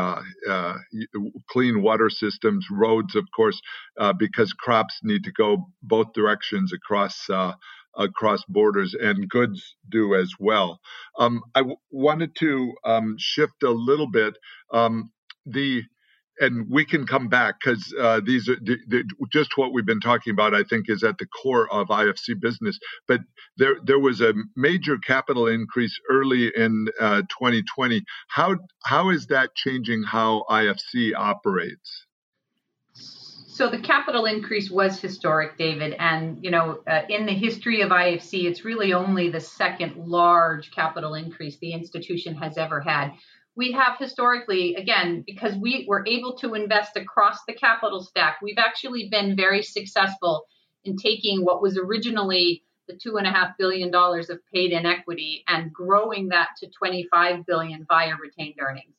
clean 1.51 1.83
water 1.83 2.09
systems, 2.11 2.67
roads, 2.71 3.15
of 3.15 3.25
course, 3.35 3.61
because 4.19 4.53
crops 4.53 4.99
need 5.03 5.25
to 5.25 5.33
go 5.33 5.69
both 5.83 6.13
directions 6.13 6.73
across 6.73 7.29
uh, 7.29 7.53
across 7.97 8.43
borders, 8.49 8.95
and 8.99 9.29
goods 9.29 9.75
do 9.89 10.15
as 10.15 10.31
well. 10.39 10.79
Um, 11.19 11.41
I 11.55 11.59
w- 11.61 11.77
wanted 11.91 12.35
to 12.37 12.73
um, 12.85 13.15
shift 13.19 13.63
a 13.63 13.71
little 13.71 14.09
bit. 14.11 14.35
Um, 14.73 15.11
the 15.45 15.83
and 16.41 16.69
we 16.69 16.83
can 16.83 17.05
come 17.05 17.29
back 17.29 17.55
because 17.63 17.93
uh, 17.99 18.19
these 18.25 18.49
are 18.49 18.55
the, 18.55 18.77
the, 18.87 19.03
just 19.31 19.51
what 19.55 19.71
we've 19.71 19.85
been 19.85 20.01
talking 20.01 20.31
about. 20.31 20.53
I 20.53 20.63
think 20.63 20.89
is 20.89 21.03
at 21.03 21.17
the 21.19 21.27
core 21.27 21.71
of 21.71 21.87
IFC 21.87 22.39
business. 22.39 22.77
But 23.07 23.21
there 23.57 23.75
there 23.85 23.99
was 23.99 24.19
a 24.19 24.33
major 24.55 24.97
capital 24.97 25.47
increase 25.47 25.97
early 26.09 26.51
in 26.55 26.87
uh, 26.99 27.21
2020. 27.21 28.03
How 28.27 28.57
how 28.83 29.09
is 29.11 29.27
that 29.27 29.55
changing 29.55 30.03
how 30.03 30.43
IFC 30.49 31.13
operates? 31.15 32.05
So 33.53 33.69
the 33.69 33.79
capital 33.79 34.25
increase 34.25 34.71
was 34.71 34.99
historic, 34.99 35.57
David, 35.57 35.93
and 35.99 36.43
you 36.43 36.49
know, 36.49 36.79
uh, 36.87 37.01
in 37.09 37.27
the 37.27 37.33
history 37.33 37.81
of 37.81 37.89
IFC, 37.91 38.45
it's 38.45 38.65
really 38.65 38.93
only 38.93 39.29
the 39.29 39.39
second 39.39 39.97
large 39.97 40.71
capital 40.71 41.13
increase 41.13 41.57
the 41.57 41.73
institution 41.73 42.33
has 42.35 42.57
ever 42.57 42.79
had. 42.79 43.11
We 43.55 43.73
have 43.73 43.97
historically, 43.97 44.75
again, 44.75 45.23
because 45.25 45.55
we 45.55 45.85
were 45.87 46.05
able 46.07 46.37
to 46.37 46.53
invest 46.53 46.95
across 46.95 47.39
the 47.45 47.53
capital 47.53 48.01
stack, 48.01 48.37
we've 48.41 48.57
actually 48.57 49.09
been 49.09 49.35
very 49.35 49.61
successful 49.61 50.45
in 50.85 50.95
taking 50.97 51.43
what 51.43 51.61
was 51.61 51.77
originally 51.77 52.63
the 52.87 52.95
two 52.95 53.17
and 53.17 53.27
a 53.27 53.31
half 53.31 53.57
billion 53.57 53.91
dollars 53.91 54.29
of 54.29 54.39
paid 54.53 54.71
in 54.71 54.85
equity 54.85 55.43
and 55.47 55.73
growing 55.73 56.29
that 56.29 56.49
to 56.59 56.67
25 56.67 57.45
billion 57.45 57.85
via 57.87 58.15
retained 58.21 58.55
earnings. 58.59 58.95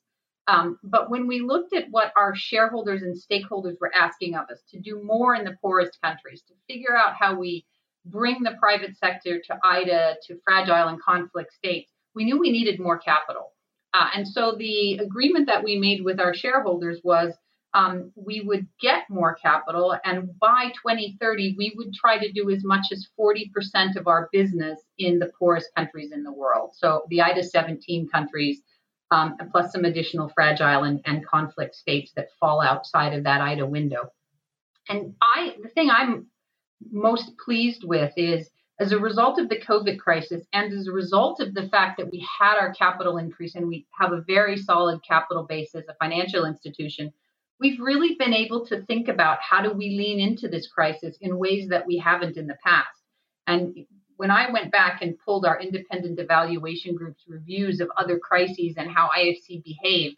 Um, 0.48 0.78
but 0.82 1.10
when 1.10 1.26
we 1.26 1.40
looked 1.40 1.72
at 1.72 1.90
what 1.90 2.12
our 2.16 2.34
shareholders 2.34 3.02
and 3.02 3.16
stakeholders 3.16 3.80
were 3.80 3.94
asking 3.94 4.34
of 4.34 4.50
us 4.50 4.60
to 4.70 4.80
do 4.80 5.02
more 5.02 5.34
in 5.34 5.44
the 5.44 5.56
poorest 5.60 5.98
countries, 6.02 6.42
to 6.48 6.54
figure 6.68 6.96
out 6.96 7.14
how 7.18 7.34
we 7.34 7.64
bring 8.04 8.42
the 8.42 8.56
private 8.58 8.96
sector 8.96 9.40
to 9.40 9.58
IDA, 9.64 10.16
to 10.26 10.40
fragile 10.44 10.88
and 10.88 11.00
conflict 11.00 11.52
states, 11.52 11.92
we 12.14 12.24
knew 12.24 12.38
we 12.38 12.50
needed 12.50 12.80
more 12.80 12.98
capital. 12.98 13.51
Uh, 13.94 14.08
and 14.14 14.26
so 14.26 14.54
the 14.58 14.98
agreement 14.98 15.46
that 15.46 15.62
we 15.62 15.78
made 15.78 16.02
with 16.02 16.18
our 16.18 16.34
shareholders 16.34 17.00
was 17.04 17.34
um, 17.74 18.12
we 18.14 18.40
would 18.40 18.66
get 18.80 19.08
more 19.08 19.34
capital, 19.34 19.96
and 20.04 20.38
by 20.38 20.72
2030, 20.82 21.54
we 21.56 21.72
would 21.76 21.94
try 21.94 22.18
to 22.18 22.30
do 22.30 22.50
as 22.50 22.62
much 22.64 22.86
as 22.92 23.08
40% 23.18 23.96
of 23.96 24.06
our 24.06 24.28
business 24.30 24.78
in 24.98 25.18
the 25.18 25.30
poorest 25.38 25.70
countries 25.74 26.12
in 26.12 26.22
the 26.22 26.32
world. 26.32 26.72
So 26.74 27.04
the 27.08 27.22
IDA 27.22 27.42
17 27.42 28.08
countries 28.08 28.60
um, 29.12 29.36
plus 29.50 29.72
some 29.72 29.84
additional 29.84 30.30
fragile 30.30 30.84
and, 30.84 31.00
and 31.04 31.26
conflict 31.26 31.74
states 31.74 32.12
that 32.16 32.28
fall 32.40 32.62
outside 32.62 33.12
of 33.12 33.24
that 33.24 33.42
IDA 33.42 33.66
window. 33.66 34.10
And 34.88 35.14
I, 35.20 35.54
the 35.62 35.68
thing 35.68 35.90
I'm 35.90 36.26
most 36.90 37.32
pleased 37.38 37.84
with 37.84 38.12
is 38.16 38.48
as 38.82 38.90
a 38.90 38.98
result 38.98 39.38
of 39.38 39.48
the 39.48 39.60
COVID 39.60 40.00
crisis 40.00 40.42
and 40.52 40.72
as 40.72 40.88
a 40.88 40.92
result 40.92 41.38
of 41.38 41.54
the 41.54 41.68
fact 41.68 41.98
that 41.98 42.10
we 42.10 42.26
had 42.40 42.58
our 42.58 42.74
capital 42.74 43.16
increase 43.16 43.54
and 43.54 43.68
we 43.68 43.86
have 43.96 44.12
a 44.12 44.22
very 44.22 44.56
solid 44.56 45.00
capital 45.06 45.44
base 45.44 45.72
as 45.76 45.84
a 45.88 45.94
financial 46.02 46.44
institution, 46.44 47.12
we've 47.60 47.78
really 47.78 48.16
been 48.16 48.34
able 48.34 48.66
to 48.66 48.82
think 48.86 49.06
about 49.06 49.38
how 49.40 49.62
do 49.62 49.72
we 49.72 49.90
lean 49.90 50.18
into 50.18 50.48
this 50.48 50.66
crisis 50.66 51.16
in 51.20 51.38
ways 51.38 51.68
that 51.68 51.86
we 51.86 51.96
haven't 51.96 52.36
in 52.36 52.48
the 52.48 52.58
past. 52.64 52.88
And 53.46 53.86
when 54.16 54.32
I 54.32 54.50
went 54.50 54.72
back 54.72 55.00
and 55.00 55.16
pulled 55.24 55.46
our 55.46 55.60
independent 55.60 56.18
evaluation 56.18 56.96
group's 56.96 57.22
reviews 57.28 57.80
of 57.80 57.88
other 57.96 58.18
crises 58.18 58.74
and 58.76 58.90
how 58.90 59.10
IFC 59.16 59.62
behaved, 59.62 60.16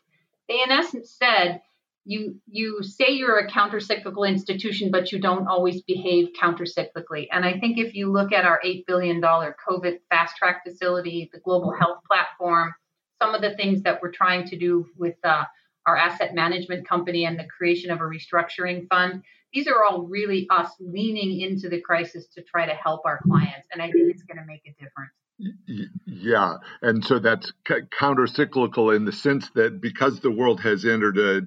they 0.49 0.63
in 0.63 0.71
essence 0.71 1.11
said, 1.11 1.61
you 2.05 2.41
you 2.47 2.83
say 2.83 3.11
you're 3.11 3.39
a 3.39 3.51
countercyclical 3.51 4.29
institution, 4.29 4.91
but 4.91 5.11
you 5.11 5.19
don't 5.19 5.49
always 5.49 5.83
behave 5.83 6.29
countercyclically. 6.41 7.29
And 7.33 7.45
I 7.45 7.59
think 7.59 7.79
if 7.79 7.95
you 7.95 8.13
look 8.13 8.33
at 8.33 8.45
our 8.45 8.61
$8 8.65 8.85
billion 8.87 9.21
COVID 9.21 9.99
fast 10.11 10.37
track 10.37 10.63
facility, 10.67 11.31
the 11.33 11.41
global 11.41 11.73
health 11.73 11.99
platform, 12.07 12.75
some 13.23 13.35
of 13.35 13.41
the 13.41 13.55
things 13.57 13.83
that 13.83 14.03
we're 14.03 14.13
trying 14.13 14.47
to 14.49 14.59
do 14.59 14.87
with 14.97 15.17
uh, 15.25 15.45
our 15.87 15.97
asset 15.97 16.35
management 16.35 16.87
company 16.87 17.25
and 17.25 17.39
the 17.39 17.47
creation 17.57 17.91
of 17.91 18.01
a 18.01 18.05
restructuring 18.05 18.87
fund, 18.89 19.23
these 19.53 19.67
are 19.67 19.85
all 19.85 20.03
really 20.03 20.47
us 20.51 20.71
leaning 20.81 21.41
into 21.41 21.69
the 21.69 21.81
crisis 21.81 22.27
to 22.35 22.43
try 22.43 22.67
to 22.67 22.75
help 22.75 23.03
our 23.07 23.21
clients. 23.23 23.67
And 23.73 23.81
I 23.81 23.91
think 23.91 24.11
it's 24.11 24.25
going 24.25 24.39
to 24.39 24.47
make 24.47 24.63
a 24.67 24.73
difference. 24.73 25.13
Yeah, 25.39 26.57
and 26.83 27.05
so 27.05 27.19
that's 27.19 27.53
counter 27.99 28.27
cyclical 28.27 28.91
in 28.91 29.05
the 29.05 29.13
sense 29.13 29.51
that 29.51 29.81
because 29.81 30.21
the 30.21 30.31
world 30.31 30.61
has 30.61 30.85
entered 30.85 31.19
a, 31.19 31.43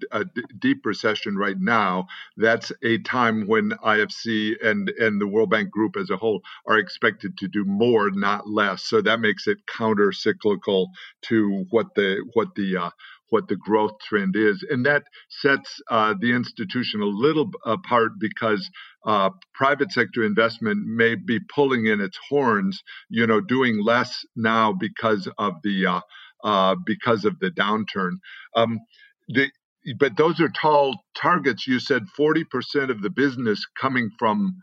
deep 0.59 0.85
recession 0.85 1.37
right 1.37 1.59
now, 1.59 2.07
that's 2.35 2.71
a 2.83 2.99
time 2.99 3.47
when 3.47 3.71
IFC 3.83 4.55
and 4.63 4.89
and 4.89 5.21
the 5.21 5.27
World 5.27 5.49
Bank 5.49 5.71
Group 5.71 5.95
as 5.97 6.09
a 6.09 6.17
whole 6.17 6.41
are 6.67 6.77
expected 6.77 7.37
to 7.37 7.47
do 7.47 7.63
more, 7.65 8.11
not 8.11 8.49
less. 8.49 8.83
So 8.83 9.01
that 9.01 9.21
makes 9.21 9.47
it 9.47 9.59
counter 9.67 10.11
cyclical 10.11 10.91
to 11.23 11.65
what 11.69 11.95
the 11.95 12.25
what 12.33 12.55
the 12.55 12.77
uh, 12.77 12.89
what 13.29 13.47
the 13.47 13.55
growth 13.55 13.99
trend 14.07 14.35
is. 14.35 14.65
And 14.69 14.85
that 14.85 15.03
sets 15.29 15.81
uh, 15.89 16.13
the 16.19 16.33
institution 16.33 17.01
a 17.01 17.05
little 17.05 17.49
apart 17.65 18.13
because 18.19 18.69
uh, 19.05 19.29
private 19.53 19.91
sector 19.91 20.23
investment 20.23 20.85
may 20.85 21.15
be 21.15 21.39
pulling 21.53 21.85
in 21.87 22.01
its 22.01 22.17
horns, 22.29 22.81
you 23.09 23.27
know, 23.27 23.41
doing 23.41 23.83
less 23.83 24.25
now 24.35 24.73
because 24.73 25.29
of 25.37 25.53
the 25.63 25.85
uh, 25.85 26.01
uh 26.43 26.75
because 26.85 27.25
of 27.25 27.39
the 27.39 27.49
downturn. 27.49 28.11
Um, 28.55 28.79
the, 29.27 29.49
but 29.99 30.17
those 30.17 30.39
are 30.41 30.49
tall 30.49 31.03
targets. 31.15 31.67
You 31.67 31.79
said 31.79 32.03
40% 32.19 32.89
of 32.89 33.01
the 33.01 33.09
business 33.09 33.65
coming 33.79 34.09
from 34.19 34.57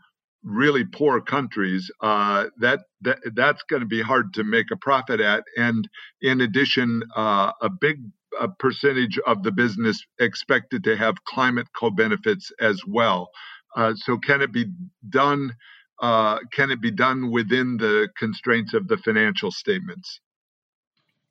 really 0.45 0.85
poor 0.85 1.19
countries, 1.19 1.89
uh, 2.01 2.45
that, 2.59 2.81
that 3.01 3.17
that's 3.33 3.63
going 3.63 3.81
to 3.81 3.87
be 3.87 4.01
hard 4.01 4.33
to 4.35 4.43
make 4.43 4.67
a 4.71 4.77
profit 4.77 5.19
at. 5.19 5.43
And 5.57 5.89
in 6.21 6.39
addition, 6.41 7.01
uh, 7.15 7.51
a 7.61 7.69
big 7.69 7.97
a 8.39 8.47
percentage 8.47 9.19
of 9.25 9.43
the 9.43 9.51
business 9.51 10.03
expected 10.19 10.83
to 10.83 10.95
have 10.95 11.23
climate 11.25 11.67
co 11.77 11.89
benefits 11.89 12.51
as 12.59 12.81
well. 12.87 13.29
Uh, 13.75 13.93
so 13.95 14.17
can 14.17 14.41
it 14.41 14.51
be 14.51 14.65
done? 15.09 15.55
Uh, 16.01 16.39
can 16.51 16.71
it 16.71 16.81
be 16.81 16.91
done 16.91 17.31
within 17.31 17.77
the 17.77 18.09
constraints 18.17 18.73
of 18.73 18.87
the 18.87 18.97
financial 18.97 19.51
statements? 19.51 20.19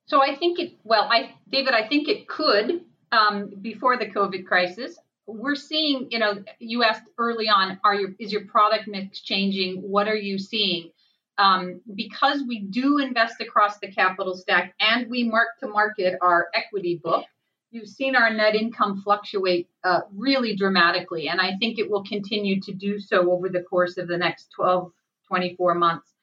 So 0.07 0.23
I 0.23 0.37
think 0.37 0.59
it. 0.59 0.75
Well, 0.85 1.09
I 1.11 1.35
David, 1.51 1.75
I 1.75 1.89
think 1.89 2.09
it 2.09 2.29
could 2.29 2.83
um, 3.13 3.51
before 3.61 3.97
the 3.97 4.07
COVID 4.07 4.47
crisis. 4.47 4.99
We're 5.27 5.55
seeing, 5.55 6.09
you 6.11 6.19
know, 6.19 6.45
you 6.59 6.83
asked 6.83 7.09
early 7.17 7.49
on, 7.49 7.81
are 7.83 7.95
your 7.95 8.11
is 8.19 8.31
your 8.31 8.45
product 8.47 8.87
mix 8.87 9.23
changing? 9.23 9.81
What 9.81 10.07
are 10.07 10.17
you 10.17 10.39
seeing? 10.39 10.91
Um, 11.37 11.81
because 11.95 12.43
we 12.47 12.61
do 12.61 12.99
invest 12.99 13.41
across 13.41 13.79
the 13.79 13.91
capital 13.91 14.37
stack 14.37 14.75
and 14.79 15.11
we 15.11 15.25
mark 15.25 15.49
to 15.61 15.69
market 15.69 16.17
our 16.21 16.49
equity 16.55 17.01
book, 17.03 17.25
you've 17.71 17.89
seen 17.89 18.15
our 18.15 18.33
net 18.33 18.55
income 18.55 19.03
fluctuate 19.03 19.69
uh, 19.83 20.03
really 20.15 20.55
dramatically. 20.55 21.29
And 21.29 21.41
I 21.41 21.57
think 21.59 21.79
it 21.79 21.91
will 21.91 22.05
continue 22.05 22.61
to 22.61 22.73
do 22.73 23.01
so 23.01 23.33
over 23.33 23.49
the 23.49 23.63
course 23.63 23.99
of 23.99 24.07
the 24.07 24.17
next 24.17 24.51
12, 24.55 24.93
24 25.27 25.75
months. 25.75 26.15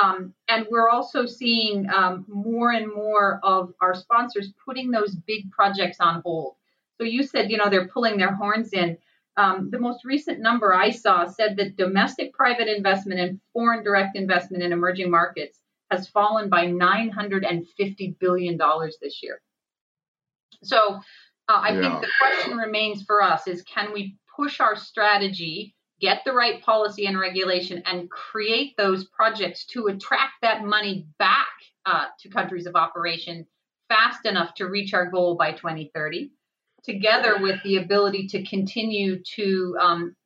Um, 0.00 0.34
and 0.48 0.66
we're 0.70 0.88
also 0.88 1.24
seeing 1.26 1.88
um, 1.90 2.24
more 2.28 2.72
and 2.72 2.92
more 2.92 3.40
of 3.42 3.72
our 3.80 3.94
sponsors 3.94 4.52
putting 4.64 4.90
those 4.90 5.14
big 5.14 5.50
projects 5.50 5.98
on 6.00 6.22
hold. 6.22 6.56
So 6.98 7.04
you 7.04 7.22
said, 7.22 7.50
you 7.50 7.56
know, 7.56 7.70
they're 7.70 7.88
pulling 7.88 8.18
their 8.18 8.34
horns 8.34 8.72
in. 8.72 8.98
Um, 9.36 9.70
the 9.70 9.78
most 9.78 10.04
recent 10.04 10.40
number 10.40 10.74
I 10.74 10.90
saw 10.90 11.26
said 11.26 11.56
that 11.56 11.76
domestic 11.76 12.32
private 12.32 12.68
investment 12.68 13.20
and 13.20 13.40
foreign 13.52 13.84
direct 13.84 14.16
investment 14.16 14.62
in 14.62 14.72
emerging 14.72 15.10
markets 15.10 15.60
has 15.90 16.08
fallen 16.08 16.48
by 16.48 16.66
$950 16.66 18.18
billion 18.18 18.58
this 19.00 19.22
year. 19.22 19.40
So 20.62 21.00
uh, 21.48 21.52
I 21.52 21.72
yeah. 21.72 21.80
think 21.80 22.00
the 22.00 22.10
question 22.20 22.56
remains 22.56 23.02
for 23.02 23.22
us 23.22 23.46
is 23.46 23.62
can 23.62 23.92
we 23.92 24.16
push 24.34 24.60
our 24.60 24.74
strategy, 24.74 25.74
get 26.00 26.22
the 26.24 26.32
right 26.32 26.62
policy 26.62 27.06
and 27.06 27.18
regulation, 27.18 27.82
and 27.86 28.10
create 28.10 28.74
those 28.76 29.04
projects 29.06 29.66
to 29.66 29.86
attract 29.86 30.32
that 30.42 30.64
money 30.64 31.06
back 31.18 31.46
uh, 31.84 32.06
to 32.20 32.28
countries 32.28 32.66
of 32.66 32.74
operation 32.74 33.46
fast 33.88 34.26
enough 34.26 34.54
to 34.54 34.66
reach 34.66 34.94
our 34.94 35.06
goal 35.06 35.36
by 35.36 35.52
2030? 35.52 36.32
Together 36.88 37.36
with 37.40 37.62
the 37.62 37.76
ability 37.76 38.28
to 38.28 38.44
continue 38.44 39.22
to 39.36 39.76
um, 39.80 40.16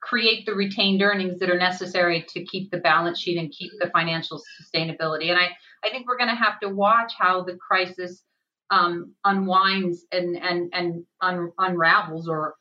create 0.00 0.44
the 0.46 0.54
retained 0.54 1.02
earnings 1.02 1.38
that 1.38 1.50
are 1.50 1.58
necessary 1.58 2.24
to 2.28 2.44
keep 2.44 2.70
the 2.70 2.78
balance 2.78 3.18
sheet 3.18 3.38
and 3.38 3.50
keep 3.50 3.72
the 3.80 3.90
financial 3.90 4.40
sustainability. 4.60 5.30
And 5.30 5.38
I, 5.38 5.48
I 5.82 5.90
think 5.90 6.06
we're 6.06 6.18
going 6.18 6.30
to 6.30 6.34
have 6.34 6.60
to 6.60 6.68
watch 6.68 7.12
how 7.18 7.42
the 7.42 7.56
crisis 7.56 8.22
um, 8.70 9.14
unwinds 9.24 10.04
and 10.10 10.36
and 10.36 10.70
and 10.72 11.04
un- 11.20 11.52
unravels 11.58 12.28
or 12.28 12.54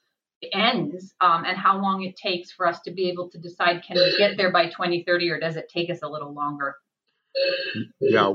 ends, 0.52 1.14
um, 1.22 1.46
and 1.46 1.58
how 1.58 1.82
long 1.82 2.04
it 2.04 2.16
takes 2.18 2.52
for 2.52 2.68
us 2.68 2.82
to 2.82 2.92
be 2.92 3.10
able 3.10 3.30
to 3.30 3.40
decide 3.40 3.84
can 3.88 3.96
we 3.96 4.18
get 4.18 4.36
there 4.36 4.52
by 4.52 4.66
2030 4.66 5.30
or 5.30 5.40
does 5.40 5.56
it 5.56 5.70
take 5.74 5.90
us 5.90 6.00
a 6.04 6.10
little 6.10 6.34
longer? 6.34 6.76
Yeah, 8.00 8.34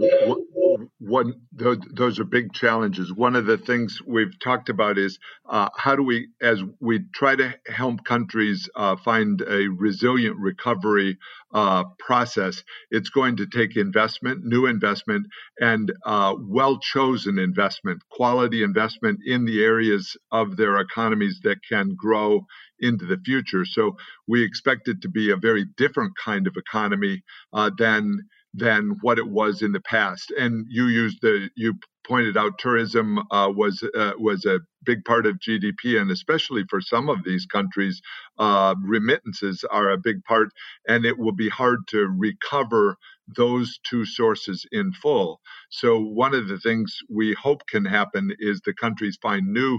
one 0.99 1.35
those 1.53 2.19
are 2.19 2.25
big 2.25 2.53
challenges. 2.53 3.13
One 3.13 3.37
of 3.37 3.47
the 3.47 3.59
things 3.59 4.01
we've 4.07 4.39
talked 4.41 4.69
about 4.69 4.99
is 4.99 5.19
uh, 5.49 5.69
how 5.77 5.97
do 5.97 6.03
we, 6.03 6.29
as 6.43 6.63
we 6.81 7.05
try 7.15 7.37
to 7.37 7.55
help 7.67 8.05
countries 8.05 8.69
uh, 8.75 8.97
find 8.97 9.41
a 9.43 9.69
resilient 9.69 10.37
recovery 10.39 11.19
uh, 11.55 11.85
process, 11.99 12.63
it's 12.91 13.11
going 13.11 13.37
to 13.37 13.47
take 13.47 13.77
investment, 13.77 14.45
new 14.45 14.67
investment, 14.67 15.27
and 15.61 15.93
uh, 16.05 16.35
well 16.41 16.79
chosen 16.81 17.39
investment, 17.39 18.03
quality 18.11 18.63
investment 18.63 19.21
in 19.25 19.45
the 19.45 19.63
areas 19.65 20.17
of 20.33 20.57
their 20.57 20.79
economies 20.79 21.41
that 21.45 21.59
can 21.69 21.95
grow 21.97 22.47
into 22.81 23.07
the 23.07 23.19
future. 23.25 23.65
So 23.65 23.97
we 24.27 24.45
expect 24.45 24.89
it 24.89 25.03
to 25.03 25.09
be 25.09 25.31
a 25.31 25.37
very 25.37 25.65
different 25.77 26.13
kind 26.23 26.47
of 26.47 26.57
economy 26.57 27.23
uh, 27.53 27.71
than 27.77 28.19
than 28.55 28.97
what 29.03 29.19
it 29.19 29.29
was 29.29 29.63
in 29.63 29.73
the 29.73 29.81
past. 29.81 30.33
And 30.39 30.67
you 30.69 30.87
used 30.87 31.19
the 31.23 31.51
you 31.57 31.75
pointed 32.07 32.37
out 32.37 32.59
tourism 32.59 33.19
uh, 33.31 33.53
was 33.55 33.83
uh, 33.95 34.13
was 34.19 34.45
a 34.47 34.61
big 34.85 35.05
part 35.05 35.27
of 35.27 35.39
GDP, 35.39 36.01
and 36.01 36.11
especially 36.11 36.65
for 36.69 36.81
some 36.81 37.09
of 37.09 37.25
these 37.25 37.47
countries, 37.47 38.01
uh, 38.39 38.75
remittances 38.83 39.65
are 39.71 39.91
a 39.91 39.99
big 39.99 40.25
part, 40.25 40.49
and 40.89 41.05
it 41.05 41.19
will 41.19 41.35
be 41.35 41.49
hard 41.49 41.81
to 41.89 42.09
recover 42.09 42.97
those 43.37 43.79
two 43.89 44.07
sources 44.07 44.65
in 44.73 44.93
full. 44.93 45.41
So 45.71 46.01
one 46.01 46.35
of 46.35 46.49
the 46.49 46.59
things 46.59 46.97
we 47.11 47.35
hope 47.35 47.63
can 47.69 47.85
happen 47.85 48.33
is 48.39 48.61
the 48.65 48.75
countries 48.75 49.19
find 49.21 49.49
new 49.53 49.79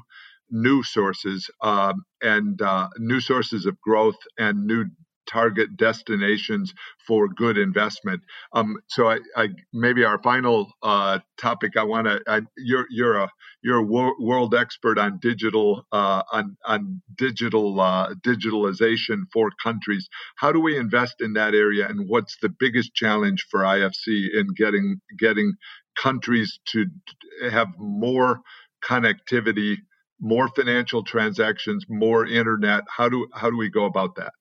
new 0.52 0.84
sources 0.84 1.50
um, 1.62 2.04
and 2.22 2.62
uh, 2.62 2.90
new 2.98 3.20
sources 3.20 3.66
of 3.66 3.80
growth 3.82 4.18
and 4.38 4.66
new 4.66 4.86
target 5.30 5.78
destinations 5.78 6.74
for 7.08 7.28
good 7.30 7.58
investment. 7.58 8.22
Um, 8.54 8.78
so 8.88 9.10
I, 9.10 9.20
I, 9.36 9.50
maybe 9.74 10.04
our 10.04 10.22
final 10.22 10.72
uh, 10.84 11.20
topic 11.40 11.78
I 11.78 11.84
want 11.84 12.08
to 12.08 12.22
you're 12.58 12.86
you're 12.90 13.18
a 13.18 13.30
you're 13.64 13.78
a 13.78 13.84
wor- 13.84 14.16
world 14.20 14.56
expert 14.56 14.98
on 14.98 15.20
digital 15.22 15.86
uh, 15.92 16.24
on 16.32 16.58
on 16.66 17.02
digital 17.18 17.80
uh, 17.80 18.14
digitalization 18.26 19.24
for 19.34 19.52
countries. 19.64 20.08
How 20.38 20.52
do 20.52 20.60
we 20.60 20.78
invest 20.78 21.16
in 21.22 21.34
that 21.34 21.54
area, 21.56 21.88
and 21.88 22.08
what's 22.08 22.38
the 22.42 22.50
biggest 22.50 22.94
challenge 22.96 23.46
for 23.52 23.62
IFC 23.62 24.28
in 24.34 24.48
getting 24.56 25.02
getting 25.18 25.54
countries 26.02 26.60
to 26.70 26.86
have 27.52 27.68
more 27.78 28.40
connectivity? 28.84 29.78
more 30.22 30.50
financial 30.50 31.04
transactions 31.04 31.86
more 31.90 32.26
internet 32.28 32.84
how 32.98 33.08
do 33.08 33.28
how 33.34 33.50
do 33.50 33.58
we 33.58 33.70
go 33.70 33.86
about 33.86 34.16
that 34.16 34.34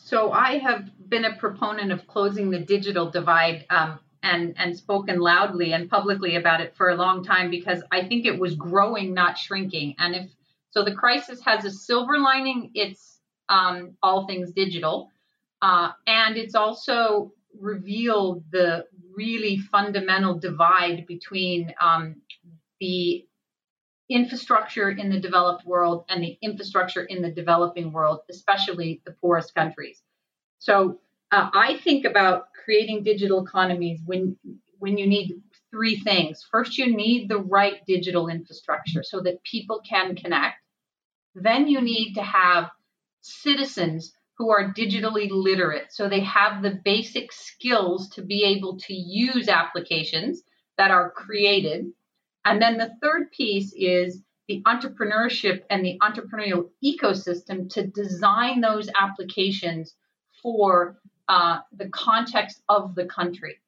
so 0.00 0.32
I 0.32 0.58
have 0.58 0.88
been 1.08 1.24
a 1.24 1.36
proponent 1.36 1.92
of 1.92 2.06
closing 2.06 2.50
the 2.50 2.60
digital 2.60 3.10
divide 3.10 3.66
um, 3.68 3.98
and 4.22 4.54
and 4.56 4.76
spoken 4.76 5.18
loudly 5.20 5.72
and 5.72 5.90
publicly 5.90 6.36
about 6.36 6.60
it 6.60 6.74
for 6.76 6.90
a 6.90 6.94
long 6.94 7.24
time 7.24 7.50
because 7.50 7.82
I 7.90 8.06
think 8.06 8.24
it 8.24 8.38
was 8.38 8.54
growing, 8.54 9.12
not 9.12 9.36
shrinking. 9.36 9.96
And 9.98 10.14
if 10.14 10.30
so, 10.70 10.84
the 10.84 10.94
crisis 10.94 11.40
has 11.44 11.64
a 11.64 11.70
silver 11.70 12.18
lining. 12.18 12.70
It's 12.74 13.20
um, 13.48 13.96
all 14.02 14.26
things 14.26 14.52
digital, 14.52 15.10
uh, 15.60 15.90
and 16.06 16.36
it's 16.36 16.54
also 16.54 17.32
revealed 17.58 18.44
the 18.52 18.86
really 19.14 19.58
fundamental 19.58 20.38
divide 20.38 21.06
between 21.06 21.74
um, 21.80 22.16
the 22.80 23.26
infrastructure 24.10 24.90
in 24.90 25.10
the 25.10 25.20
developed 25.20 25.66
world 25.66 26.04
and 26.08 26.22
the 26.22 26.38
infrastructure 26.40 27.04
in 27.04 27.22
the 27.22 27.30
developing 27.30 27.92
world, 27.92 28.20
especially 28.30 29.02
the 29.04 29.12
poorest 29.12 29.54
countries. 29.54 30.02
So 30.58 31.00
uh, 31.30 31.50
I 31.52 31.78
think 31.84 32.04
about 32.04 32.48
creating 32.64 33.04
digital 33.04 33.44
economies 33.44 34.00
when 34.04 34.36
when 34.78 34.96
you 34.96 35.06
need 35.06 35.42
three 35.70 35.98
things. 36.00 36.46
First, 36.50 36.78
you 36.78 36.94
need 36.94 37.28
the 37.28 37.38
right 37.38 37.84
digital 37.86 38.28
infrastructure 38.28 39.02
so 39.02 39.20
that 39.20 39.42
people 39.42 39.80
can 39.86 40.14
connect. 40.14 40.56
Then 41.34 41.66
you 41.66 41.80
need 41.80 42.14
to 42.14 42.22
have 42.22 42.70
citizens 43.20 44.12
who 44.38 44.50
are 44.50 44.72
digitally 44.72 45.28
literate, 45.30 45.92
so 45.92 46.08
they 46.08 46.20
have 46.20 46.62
the 46.62 46.80
basic 46.84 47.32
skills 47.32 48.08
to 48.10 48.22
be 48.22 48.44
able 48.44 48.78
to 48.78 48.94
use 48.94 49.48
applications 49.48 50.42
that 50.78 50.92
are 50.92 51.10
created 51.10 51.86
and 52.48 52.62
then 52.62 52.78
the 52.78 52.96
third 53.02 53.30
piece 53.30 53.74
is 53.76 54.22
the 54.48 54.62
entrepreneurship 54.62 55.64
and 55.68 55.84
the 55.84 55.98
entrepreneurial 56.00 56.70
ecosystem 56.82 57.68
to 57.74 57.86
design 57.86 58.62
those 58.62 58.88
applications 58.98 59.94
for 60.42 60.98
uh, 61.28 61.58
the 61.76 61.90
context 61.90 62.62
of 62.70 62.94
the 62.94 63.04
country. 63.04 63.60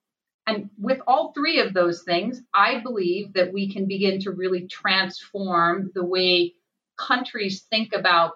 And 0.47 0.71
with 0.79 0.99
all 1.07 1.33
three 1.33 1.61
of 1.61 1.75
those 1.75 2.05
things, 2.05 2.40
I 2.55 2.81
believe 2.81 3.35
that 3.35 3.53
we 3.53 3.71
can 3.71 3.87
begin 3.87 4.19
to 4.21 4.31
really 4.31 4.66
transform 4.66 5.90
the 5.95 6.05
way 6.05 6.55
countries 6.99 7.66
think 7.69 7.93
about 7.93 8.33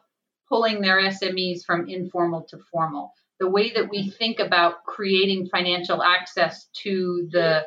pulling 0.47 0.83
their 0.83 1.01
SMEs 1.01 1.65
from 1.65 1.89
informal 1.89 2.43
to 2.51 2.59
formal, 2.71 3.15
the 3.41 3.49
way 3.49 3.73
that 3.73 3.89
we 3.89 4.11
think 4.11 4.41
about 4.41 4.85
creating 4.85 5.47
financial 5.47 6.03
access 6.03 6.67
to 6.83 7.31
the 7.33 7.65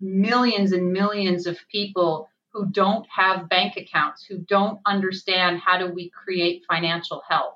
millions 0.00 0.72
and 0.72 0.92
millions 0.92 1.46
of 1.46 1.58
people 1.70 2.28
who 2.52 2.66
don't 2.66 3.06
have 3.08 3.48
bank 3.48 3.76
accounts, 3.76 4.24
who 4.24 4.38
don't 4.38 4.80
understand 4.86 5.58
how 5.60 5.78
do 5.78 5.86
we 5.92 6.10
create 6.10 6.64
financial 6.68 7.22
health. 7.28 7.54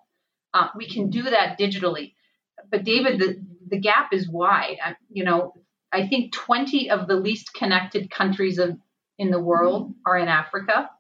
Uh, 0.55 0.69
we 0.75 0.89
can 0.89 1.11
do 1.11 1.23
that 1.23 1.59
digitally. 1.59 2.15
But 2.71 2.85
David, 2.85 3.19
the, 3.19 3.43
the 3.69 3.79
gap 3.79 4.13
is 4.13 4.29
wide. 4.29 4.79
I, 4.83 4.97
you 5.11 5.25
know, 5.25 5.55
I 5.93 6.07
think 6.09 6.33
20 6.33 6.91
of 6.91 7.07
the 7.07 7.17
least 7.17 7.53
connected 7.53 8.11
countries 8.11 8.59
of, 8.59 8.79
in 9.19 9.31
the 9.31 9.41
world 9.41 9.95
are 10.07 10.19
in 10.19 10.29
Africa. 10.29 10.91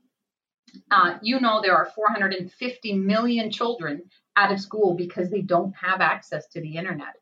Uh, 0.91 1.19
you 1.23 1.41
know, 1.41 1.61
there 1.62 1.77
are 1.77 1.91
450 1.95 2.93
million 2.95 3.51
children 3.51 4.03
out 4.37 4.53
of 4.53 4.61
school 4.61 4.95
because 4.95 5.31
they 5.31 5.41
don't 5.41 5.75
have 5.75 6.01
access 6.01 6.47
to 6.49 6.61
the 6.61 6.77
internet. 6.77 7.15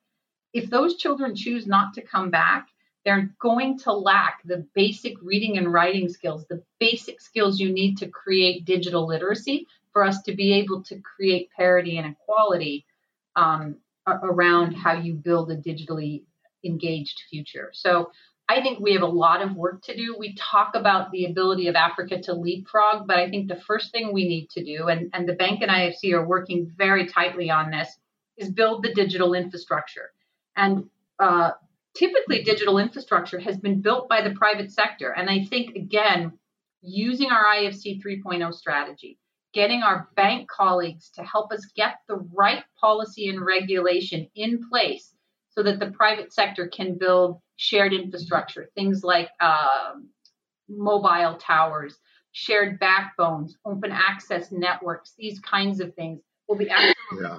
If 0.53 0.71
those 0.71 0.97
children 0.97 1.37
choose 1.37 1.67
not 1.67 1.95
to 1.95 2.03
come 2.03 2.31
back, 2.31 2.69
they're 3.05 3.31
going 3.39 3.79
to 3.79 3.93
lack 3.93 4.41
the 4.45 4.67
basic 4.75 5.15
reading 5.23 5.59
and 5.59 5.73
writing 5.73 6.09
skills, 6.09 6.47
the 6.49 6.63
basic 6.79 7.21
skills 7.21 7.61
you 7.61 7.73
need 7.73 7.99
to 7.99 8.09
create 8.09 8.65
digital 8.65 9.07
literacy 9.07 9.67
for 9.93 10.05
us 10.05 10.23
to 10.23 10.35
be 10.35 10.55
able 10.55 10.83
to 10.83 11.01
create 11.01 11.51
parity 11.57 11.99
and 11.99 12.15
equality 12.15 12.85
um, 13.37 13.77
around 14.07 14.73
how 14.73 14.93
you 14.93 15.15
build 15.15 15.51
a 15.51 15.57
digitally 15.57 16.23
engaged 16.65 17.23
future. 17.31 17.71
So 17.73 18.11
I 18.49 18.61
think 18.61 18.81
we 18.81 18.93
have 18.93 19.03
a 19.03 19.07
lot 19.07 19.41
of 19.41 19.57
work 19.57 19.83
to 19.83 19.97
do. 19.97 20.17
We 20.19 20.35
talk 20.35 20.75
about 20.75 21.11
the 21.11 21.27
ability 21.27 21.69
of 21.69 21.77
Africa 21.77 22.21
to 22.23 22.35
leapfrog, 22.35 23.07
but 23.07 23.19
I 23.19 23.31
think 23.31 23.49
the 23.49 23.61
first 23.61 23.91
thing 23.91 24.13
we 24.13 24.29
need 24.29 24.51
to 24.51 24.65
do, 24.65 24.89
and, 24.89 25.11
and 25.15 25.27
the 25.27 25.33
bank 25.33 25.63
and 25.63 25.71
IFC 25.71 26.13
are 26.13 26.27
working 26.27 26.71
very 26.77 27.07
tightly 27.07 27.51
on 27.51 27.71
this, 27.71 27.89
is 28.37 28.51
build 28.51 28.83
the 28.83 28.93
digital 28.93 29.33
infrastructure. 29.33 30.13
And 30.57 30.91
uh, 31.19 31.53
typically, 31.95 32.43
digital 32.43 32.79
infrastructure 32.79 33.39
has 33.39 33.57
been 33.57 33.81
built 33.81 34.09
by 34.09 34.21
the 34.21 34.35
private 34.35 34.73
sector. 34.73 35.11
And 35.11 35.31
I 35.31 35.45
think, 35.45 35.77
again, 35.77 36.33
using 36.83 37.31
our 37.31 37.45
IFC 37.45 38.03
3.0 38.03 38.53
strategy, 38.53 39.19
getting 39.53 39.83
our 39.83 40.09
bank 40.17 40.49
colleagues 40.51 41.11
to 41.15 41.23
help 41.23 41.53
us 41.53 41.67
get 41.77 41.97
the 42.09 42.19
right 42.33 42.65
policy 42.79 43.29
and 43.29 43.41
regulation 43.41 44.29
in 44.35 44.69
place 44.69 45.15
so 45.49 45.63
that 45.63 45.79
the 45.79 45.93
private 45.93 46.33
sector 46.33 46.67
can 46.67 46.99
build 46.99 47.41
shared 47.57 47.93
infrastructure, 47.93 48.69
things 48.75 49.05
like 49.05 49.31
uh, 49.41 49.93
mobile 50.69 51.37
towers, 51.39 51.97
shared 52.33 52.81
backbones, 52.81 53.57
open 53.65 53.93
access 53.93 54.51
networks, 54.51 55.15
these 55.17 55.39
kinds 55.39 55.81
of 55.81 55.95
things 55.95 56.21
will 56.49 56.57
be 56.57 56.69
absolutely. 56.69 57.29
Yeah. 57.29 57.39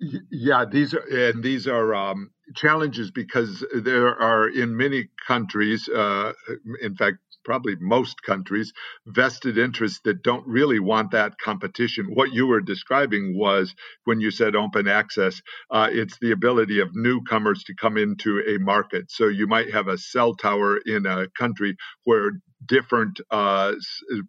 Yeah, 0.00 0.64
these 0.70 0.94
are 0.94 1.30
and 1.30 1.42
these 1.42 1.66
are 1.66 1.94
um, 1.94 2.30
challenges 2.54 3.10
because 3.10 3.64
there 3.74 4.08
are 4.08 4.48
in 4.48 4.76
many 4.76 5.08
countries, 5.26 5.88
uh, 5.88 6.32
in 6.82 6.94
fact, 6.96 7.18
probably 7.44 7.76
most 7.80 8.22
countries, 8.22 8.72
vested 9.06 9.58
interests 9.58 10.00
that 10.04 10.22
don't 10.22 10.46
really 10.46 10.80
want 10.80 11.12
that 11.12 11.34
competition. 11.44 12.06
What 12.14 12.32
you 12.32 12.46
were 12.46 12.60
describing 12.60 13.38
was 13.38 13.74
when 14.04 14.20
you 14.20 14.30
said 14.30 14.56
open 14.56 14.88
access, 14.88 15.40
uh, 15.70 15.88
it's 15.92 16.18
the 16.20 16.32
ability 16.32 16.80
of 16.80 16.90
newcomers 16.94 17.64
to 17.64 17.74
come 17.74 17.96
into 17.98 18.40
a 18.48 18.58
market. 18.58 19.10
So 19.10 19.28
you 19.28 19.46
might 19.46 19.72
have 19.72 19.88
a 19.88 19.98
cell 19.98 20.36
tower 20.36 20.78
in 20.86 21.06
a 21.06 21.28
country 21.38 21.76
where 22.04 22.32
different 22.66 23.20
uh, 23.30 23.72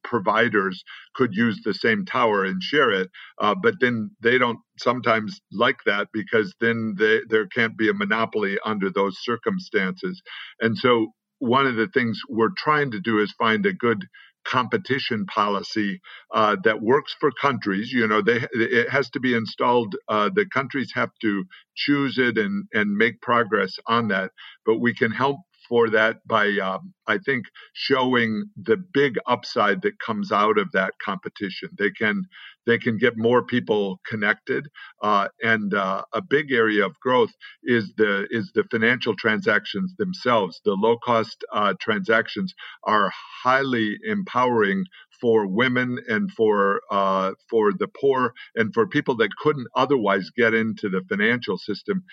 providers 0.03 0.83
could 1.15 1.33
use 1.33 1.61
the 1.63 1.73
same 1.73 2.05
tower 2.05 2.45
and 2.45 2.61
share 2.63 2.91
it, 2.91 3.09
uh, 3.41 3.55
but 3.61 3.75
then 3.81 4.11
they 4.21 4.37
don't 4.37 4.59
sometimes 4.79 5.41
like 5.51 5.77
that 5.85 6.07
because 6.13 6.53
then 6.61 6.95
they, 6.97 7.21
there 7.29 7.47
can't 7.47 7.77
be 7.77 7.89
a 7.89 7.93
monopoly 7.93 8.57
under 8.65 8.89
those 8.91 9.17
circumstances. 9.21 10.21
And 10.61 10.77
so 10.77 11.07
one 11.39 11.67
of 11.67 11.75
the 11.75 11.87
things 11.87 12.21
we're 12.29 12.53
trying 12.57 12.91
to 12.91 12.99
do 13.01 13.19
is 13.19 13.33
find 13.37 13.65
a 13.65 13.73
good 13.73 14.05
competition 14.45 15.25
policy 15.25 16.01
uh, 16.33 16.55
that 16.63 16.81
works 16.81 17.15
for 17.19 17.31
countries. 17.41 17.91
You 17.91 18.07
know, 18.07 18.21
they 18.21 18.45
it 18.53 18.89
has 18.89 19.09
to 19.11 19.19
be 19.19 19.35
installed. 19.35 19.95
Uh, 20.07 20.29
the 20.33 20.45
countries 20.53 20.91
have 20.95 21.11
to 21.21 21.45
choose 21.75 22.17
it 22.17 22.37
and 22.37 22.65
and 22.73 22.95
make 22.95 23.21
progress 23.21 23.73
on 23.87 24.09
that. 24.09 24.31
But 24.65 24.79
we 24.79 24.93
can 24.95 25.11
help 25.11 25.37
for 25.69 25.89
that 25.91 26.17
by, 26.27 26.47
um, 26.63 26.93
I 27.07 27.19
think, 27.19 27.45
showing 27.73 28.45
the 28.57 28.77
big 28.77 29.17
upside 29.27 29.83
that 29.83 29.99
comes 30.05 30.31
out 30.33 30.59
of 30.59 30.71
that 30.73 30.93
competition. 31.05 31.69
They 31.79 31.91
can 31.91 32.23
they 32.67 32.79
can 32.79 32.97
get 32.97 33.17
more 33.17 33.43
people 33.45 33.99
connected, 34.07 34.67
uh, 35.03 35.29
and 35.43 35.73
uh, 35.73 36.03
a 36.13 36.21
big 36.21 36.51
area 36.51 36.85
of 36.85 36.99
growth 37.01 37.31
is 37.63 37.93
the 37.97 38.27
is 38.31 38.51
the 38.55 38.65
financial 38.71 39.15
transactions 39.17 39.95
themselves. 39.99 40.61
The 40.65 40.73
low 40.73 40.97
cost 40.99 41.43
uh, 41.53 41.75
transactions 41.81 42.53
are 42.85 43.11
highly 43.43 43.97
empowering 44.05 44.85
for 45.21 45.47
women 45.47 45.99
and 46.07 46.31
for 46.31 46.81
uh, 46.91 47.33
for 47.49 47.73
the 47.73 47.87
poor 48.01 48.33
and 48.55 48.73
for 48.73 48.87
people 48.87 49.17
that 49.17 49.29
couldn't 49.41 49.67
otherwise 49.75 50.29
get 50.37 50.53
into 50.53 50.89
the 50.89 51.01
financial 51.09 51.57
system. 51.57 52.03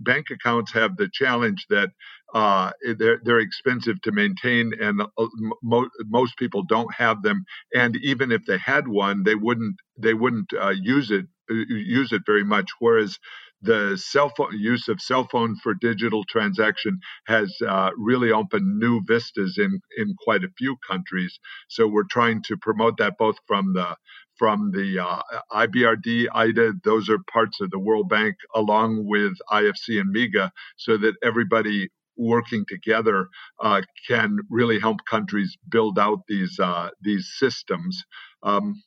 Bank 0.00 0.28
accounts 0.30 0.72
have 0.72 0.96
the 0.96 1.08
challenge 1.12 1.66
that 1.70 1.90
uh, 2.34 2.72
they're 2.98 3.20
they're 3.24 3.40
expensive 3.40 4.00
to 4.02 4.12
maintain, 4.12 4.72
and 4.80 5.00
uh, 5.02 5.26
mo- 5.62 5.88
most 6.06 6.36
people 6.38 6.64
don't 6.64 6.92
have 6.94 7.22
them. 7.22 7.44
And 7.74 7.96
even 8.02 8.32
if 8.32 8.44
they 8.46 8.58
had 8.58 8.88
one, 8.88 9.24
they 9.24 9.34
wouldn't 9.36 9.76
they 9.98 10.14
wouldn't 10.14 10.52
uh, 10.54 10.74
use 10.80 11.10
it 11.10 11.26
uh, 11.50 11.54
use 11.68 12.12
it 12.12 12.22
very 12.26 12.44
much. 12.44 12.70
Whereas 12.80 13.18
the 13.64 13.96
cell 13.96 14.30
phone 14.36 14.58
use 14.58 14.88
of 14.88 15.00
cell 15.00 15.26
phone 15.30 15.56
for 15.56 15.74
digital 15.74 16.24
transaction 16.24 17.00
has 17.26 17.54
uh, 17.66 17.90
really 17.96 18.30
opened 18.30 18.78
new 18.78 19.00
vistas 19.06 19.58
in 19.58 19.80
in 19.96 20.14
quite 20.22 20.44
a 20.44 20.52
few 20.58 20.76
countries. 20.88 21.38
So 21.68 21.86
we're 21.88 22.10
trying 22.10 22.42
to 22.44 22.56
promote 22.56 22.98
that 22.98 23.18
both 23.18 23.36
from 23.46 23.72
the 23.72 23.96
from 24.36 24.72
the 24.72 24.98
uh, 24.98 25.22
IBRD, 25.52 26.26
IDA, 26.34 26.72
those 26.82 27.08
are 27.08 27.18
parts 27.32 27.60
of 27.60 27.70
the 27.70 27.78
World 27.78 28.08
Bank, 28.08 28.34
along 28.54 29.06
with 29.06 29.32
IFC 29.50 30.00
and 30.00 30.14
MIGA, 30.14 30.50
so 30.76 30.96
that 30.96 31.14
everybody 31.22 31.88
working 32.16 32.64
together 32.68 33.28
uh, 33.60 33.82
can 34.08 34.38
really 34.50 34.80
help 34.80 34.98
countries 35.08 35.56
build 35.68 35.98
out 35.98 36.20
these 36.28 36.58
uh, 36.60 36.90
these 37.00 37.32
systems. 37.38 38.04
Um, 38.42 38.82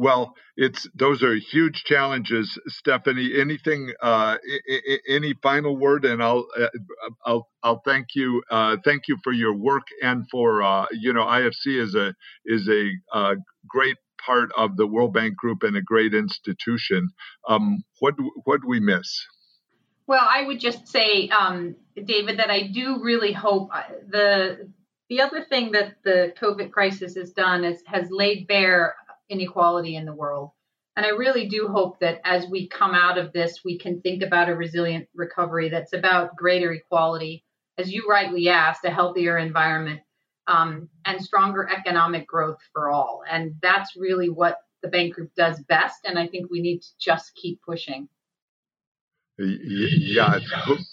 well, 0.00 0.34
it's 0.56 0.88
those 0.94 1.22
are 1.22 1.34
huge 1.34 1.84
challenges, 1.84 2.58
Stephanie. 2.68 3.32
Anything, 3.38 3.92
uh, 4.02 4.38
I- 4.42 4.82
I- 4.88 4.98
any 5.06 5.34
final 5.42 5.76
word, 5.76 6.06
and 6.06 6.22
I'll 6.22 6.46
uh, 6.58 6.68
I'll 7.26 7.48
I'll 7.62 7.82
thank 7.84 8.14
you 8.14 8.42
uh, 8.50 8.78
thank 8.82 9.08
you 9.08 9.18
for 9.22 9.30
your 9.30 9.52
work 9.54 9.82
and 10.02 10.26
for 10.30 10.62
uh, 10.62 10.86
you 10.90 11.12
know 11.12 11.24
IFC 11.26 11.78
is 11.78 11.94
a 11.94 12.14
is 12.46 12.66
a 12.66 12.90
uh, 13.12 13.34
great 13.68 13.98
part 14.24 14.50
of 14.56 14.78
the 14.78 14.86
World 14.86 15.12
Bank 15.12 15.36
Group 15.36 15.62
and 15.64 15.76
a 15.76 15.82
great 15.82 16.14
institution. 16.14 17.10
Um, 17.46 17.82
what 17.98 18.14
what 18.44 18.62
do 18.62 18.68
we 18.68 18.80
miss? 18.80 19.26
Well, 20.06 20.26
I 20.26 20.44
would 20.46 20.60
just 20.60 20.88
say, 20.88 21.28
um, 21.28 21.76
David, 21.94 22.38
that 22.38 22.50
I 22.50 22.68
do 22.68 23.02
really 23.02 23.32
hope 23.34 23.68
uh, 23.70 23.82
the 24.08 24.70
the 25.10 25.20
other 25.20 25.44
thing 25.44 25.72
that 25.72 25.96
the 26.04 26.32
COVID 26.40 26.70
crisis 26.70 27.16
has 27.16 27.32
done 27.32 27.64
is 27.64 27.82
has 27.86 28.08
laid 28.10 28.46
bare 28.46 28.94
inequality 29.30 29.96
in 29.96 30.04
the 30.04 30.14
world. 30.14 30.50
And 30.96 31.06
I 31.06 31.10
really 31.10 31.48
do 31.48 31.68
hope 31.68 32.00
that 32.00 32.20
as 32.24 32.46
we 32.46 32.68
come 32.68 32.94
out 32.94 33.16
of 33.16 33.32
this, 33.32 33.60
we 33.64 33.78
can 33.78 34.00
think 34.00 34.22
about 34.22 34.48
a 34.48 34.54
resilient 34.54 35.08
recovery 35.14 35.70
that's 35.70 35.92
about 35.92 36.36
greater 36.36 36.72
equality, 36.72 37.44
as 37.78 37.90
you 37.90 38.06
rightly 38.08 38.48
asked, 38.48 38.84
a 38.84 38.90
healthier 38.90 39.38
environment, 39.38 40.00
um, 40.46 40.88
and 41.06 41.22
stronger 41.22 41.68
economic 41.68 42.26
growth 42.26 42.58
for 42.72 42.90
all. 42.90 43.22
And 43.30 43.54
that's 43.62 43.96
really 43.96 44.28
what 44.28 44.58
the 44.82 44.88
bank 44.88 45.14
group 45.14 45.30
does 45.36 45.60
best. 45.68 46.00
And 46.04 46.18
I 46.18 46.26
think 46.26 46.50
we 46.50 46.60
need 46.60 46.82
to 46.82 46.88
just 46.98 47.34
keep 47.34 47.62
pushing 47.62 48.08
yeah 49.40 50.38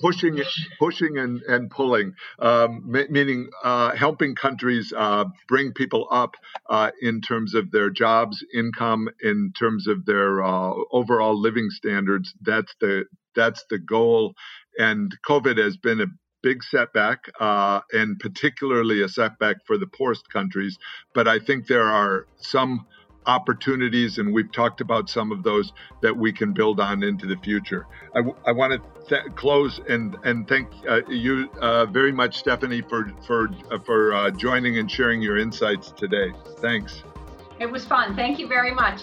pushing 0.02 0.42
pushing 0.80 1.18
and, 1.18 1.42
and 1.44 1.70
pulling 1.70 2.14
um, 2.40 2.84
meaning 3.10 3.50
uh, 3.64 3.96
helping 3.96 4.36
countries 4.36 4.94
uh, 4.96 5.26
bring 5.48 5.74
people 5.74 6.08
up 6.12 6.36
uh, 6.70 6.92
in 7.02 7.22
terms 7.22 7.56
of 7.56 7.72
their 7.72 7.90
jobs 7.90 8.44
income 8.54 9.10
in 9.22 9.52
terms 9.58 9.88
of 9.88 10.06
their 10.06 10.44
uh, 10.44 10.74
overall 10.92 11.40
living 11.40 11.70
standards. 11.70 12.34
That's 12.42 12.74
the 12.82 13.06
that's 13.36 13.66
the 13.70 13.80
goal. 13.80 14.34
And 14.78 15.16
covid 15.28 15.58
has 15.58 15.78
been 15.78 16.02
a 16.02 16.08
big 16.44 16.64
setback 16.64 17.26
uh, 17.40 17.82
and 17.92 18.20
particularly 18.20 19.02
a 19.02 19.10
setback 19.10 19.58
for 19.66 19.78
the 19.78 19.88
poorest 19.88 20.30
countries. 20.32 20.78
But 21.14 21.28
i 21.28 21.40
think 21.40 21.68
there 21.68 21.88
are 21.88 22.28
some 22.38 22.86
opportunities, 23.28 24.18
and 24.18 24.34
we've 24.34 24.52
talked 24.52 24.82
about 24.82 25.10
some 25.10 25.32
of 25.32 25.44
those 25.44 25.74
that 26.02 26.16
we 26.16 26.32
can 26.32 26.54
build 26.54 26.80
on 26.80 27.04
into 27.04 27.28
the 27.28 27.38
future. 27.38 27.86
I 28.16 28.52
want 28.52 28.74
to 28.74 29.06
th- 29.08 29.36
close 29.36 29.80
and 29.88 30.18
and 30.24 30.48
thank 30.48 30.70
uh, 30.90 31.02
you 31.08 31.50
uh, 31.62 31.86
very 31.86 32.12
much, 32.12 32.38
Stephanie, 32.38 32.82
for 32.82 33.12
for 33.26 33.50
uh, 33.72 33.78
for 33.80 34.14
uh, 34.14 34.32
joining 34.32 34.80
and 34.80 34.90
sharing 34.90 35.22
your 35.22 35.38
insights 35.38 35.92
today. 35.92 36.32
Thanks. 36.58 37.04
It 37.60 37.70
was 37.70 37.86
fun. 37.86 38.16
Thank 38.16 38.40
you 38.40 38.48
very 38.48 38.74
much. 38.74 39.02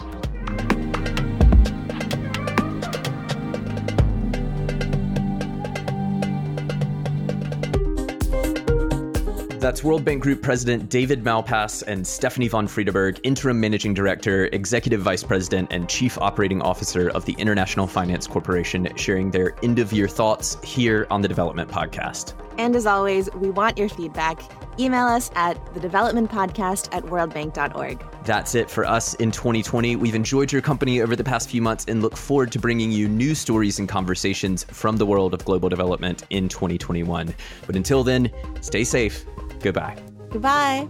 That's 9.64 9.82
World 9.82 10.04
Bank 10.04 10.22
Group 10.22 10.42
President 10.42 10.90
David 10.90 11.24
Malpass 11.24 11.82
and 11.86 12.06
Stephanie 12.06 12.48
von 12.48 12.68
Friedeburg, 12.68 13.18
Interim 13.22 13.58
Managing 13.58 13.94
Director, 13.94 14.50
Executive 14.52 15.00
Vice 15.00 15.24
President, 15.24 15.72
and 15.72 15.88
Chief 15.88 16.18
Operating 16.18 16.60
Officer 16.60 17.08
of 17.12 17.24
the 17.24 17.32
International 17.38 17.86
Finance 17.86 18.26
Corporation, 18.26 18.94
sharing 18.96 19.30
their 19.30 19.54
end 19.64 19.78
of 19.78 19.90
year 19.90 20.06
thoughts 20.06 20.58
here 20.62 21.06
on 21.10 21.22
the 21.22 21.28
Development 21.28 21.70
Podcast. 21.70 22.34
And 22.58 22.76
as 22.76 22.84
always, 22.84 23.32
we 23.36 23.48
want 23.48 23.78
your 23.78 23.88
feedback. 23.88 24.42
Email 24.78 25.06
us 25.06 25.30
at 25.34 25.56
thedevelopmentpodcast 25.74 26.90
at 26.92 27.02
worldbank.org. 27.04 28.04
That's 28.24 28.54
it 28.54 28.68
for 28.68 28.84
us 28.84 29.14
in 29.14 29.30
2020. 29.30 29.96
We've 29.96 30.14
enjoyed 30.14 30.52
your 30.52 30.60
company 30.60 31.00
over 31.00 31.16
the 31.16 31.24
past 31.24 31.48
few 31.48 31.62
months 31.62 31.86
and 31.88 32.02
look 32.02 32.18
forward 32.18 32.52
to 32.52 32.58
bringing 32.58 32.92
you 32.92 33.08
new 33.08 33.34
stories 33.34 33.78
and 33.78 33.88
conversations 33.88 34.64
from 34.64 34.98
the 34.98 35.06
world 35.06 35.32
of 35.32 35.42
global 35.46 35.70
development 35.70 36.24
in 36.28 36.50
2021. 36.50 37.34
But 37.66 37.76
until 37.76 38.04
then, 38.04 38.30
stay 38.60 38.84
safe 38.84 39.24
Goodbye. 39.64 39.96
Goodbye. 40.30 40.86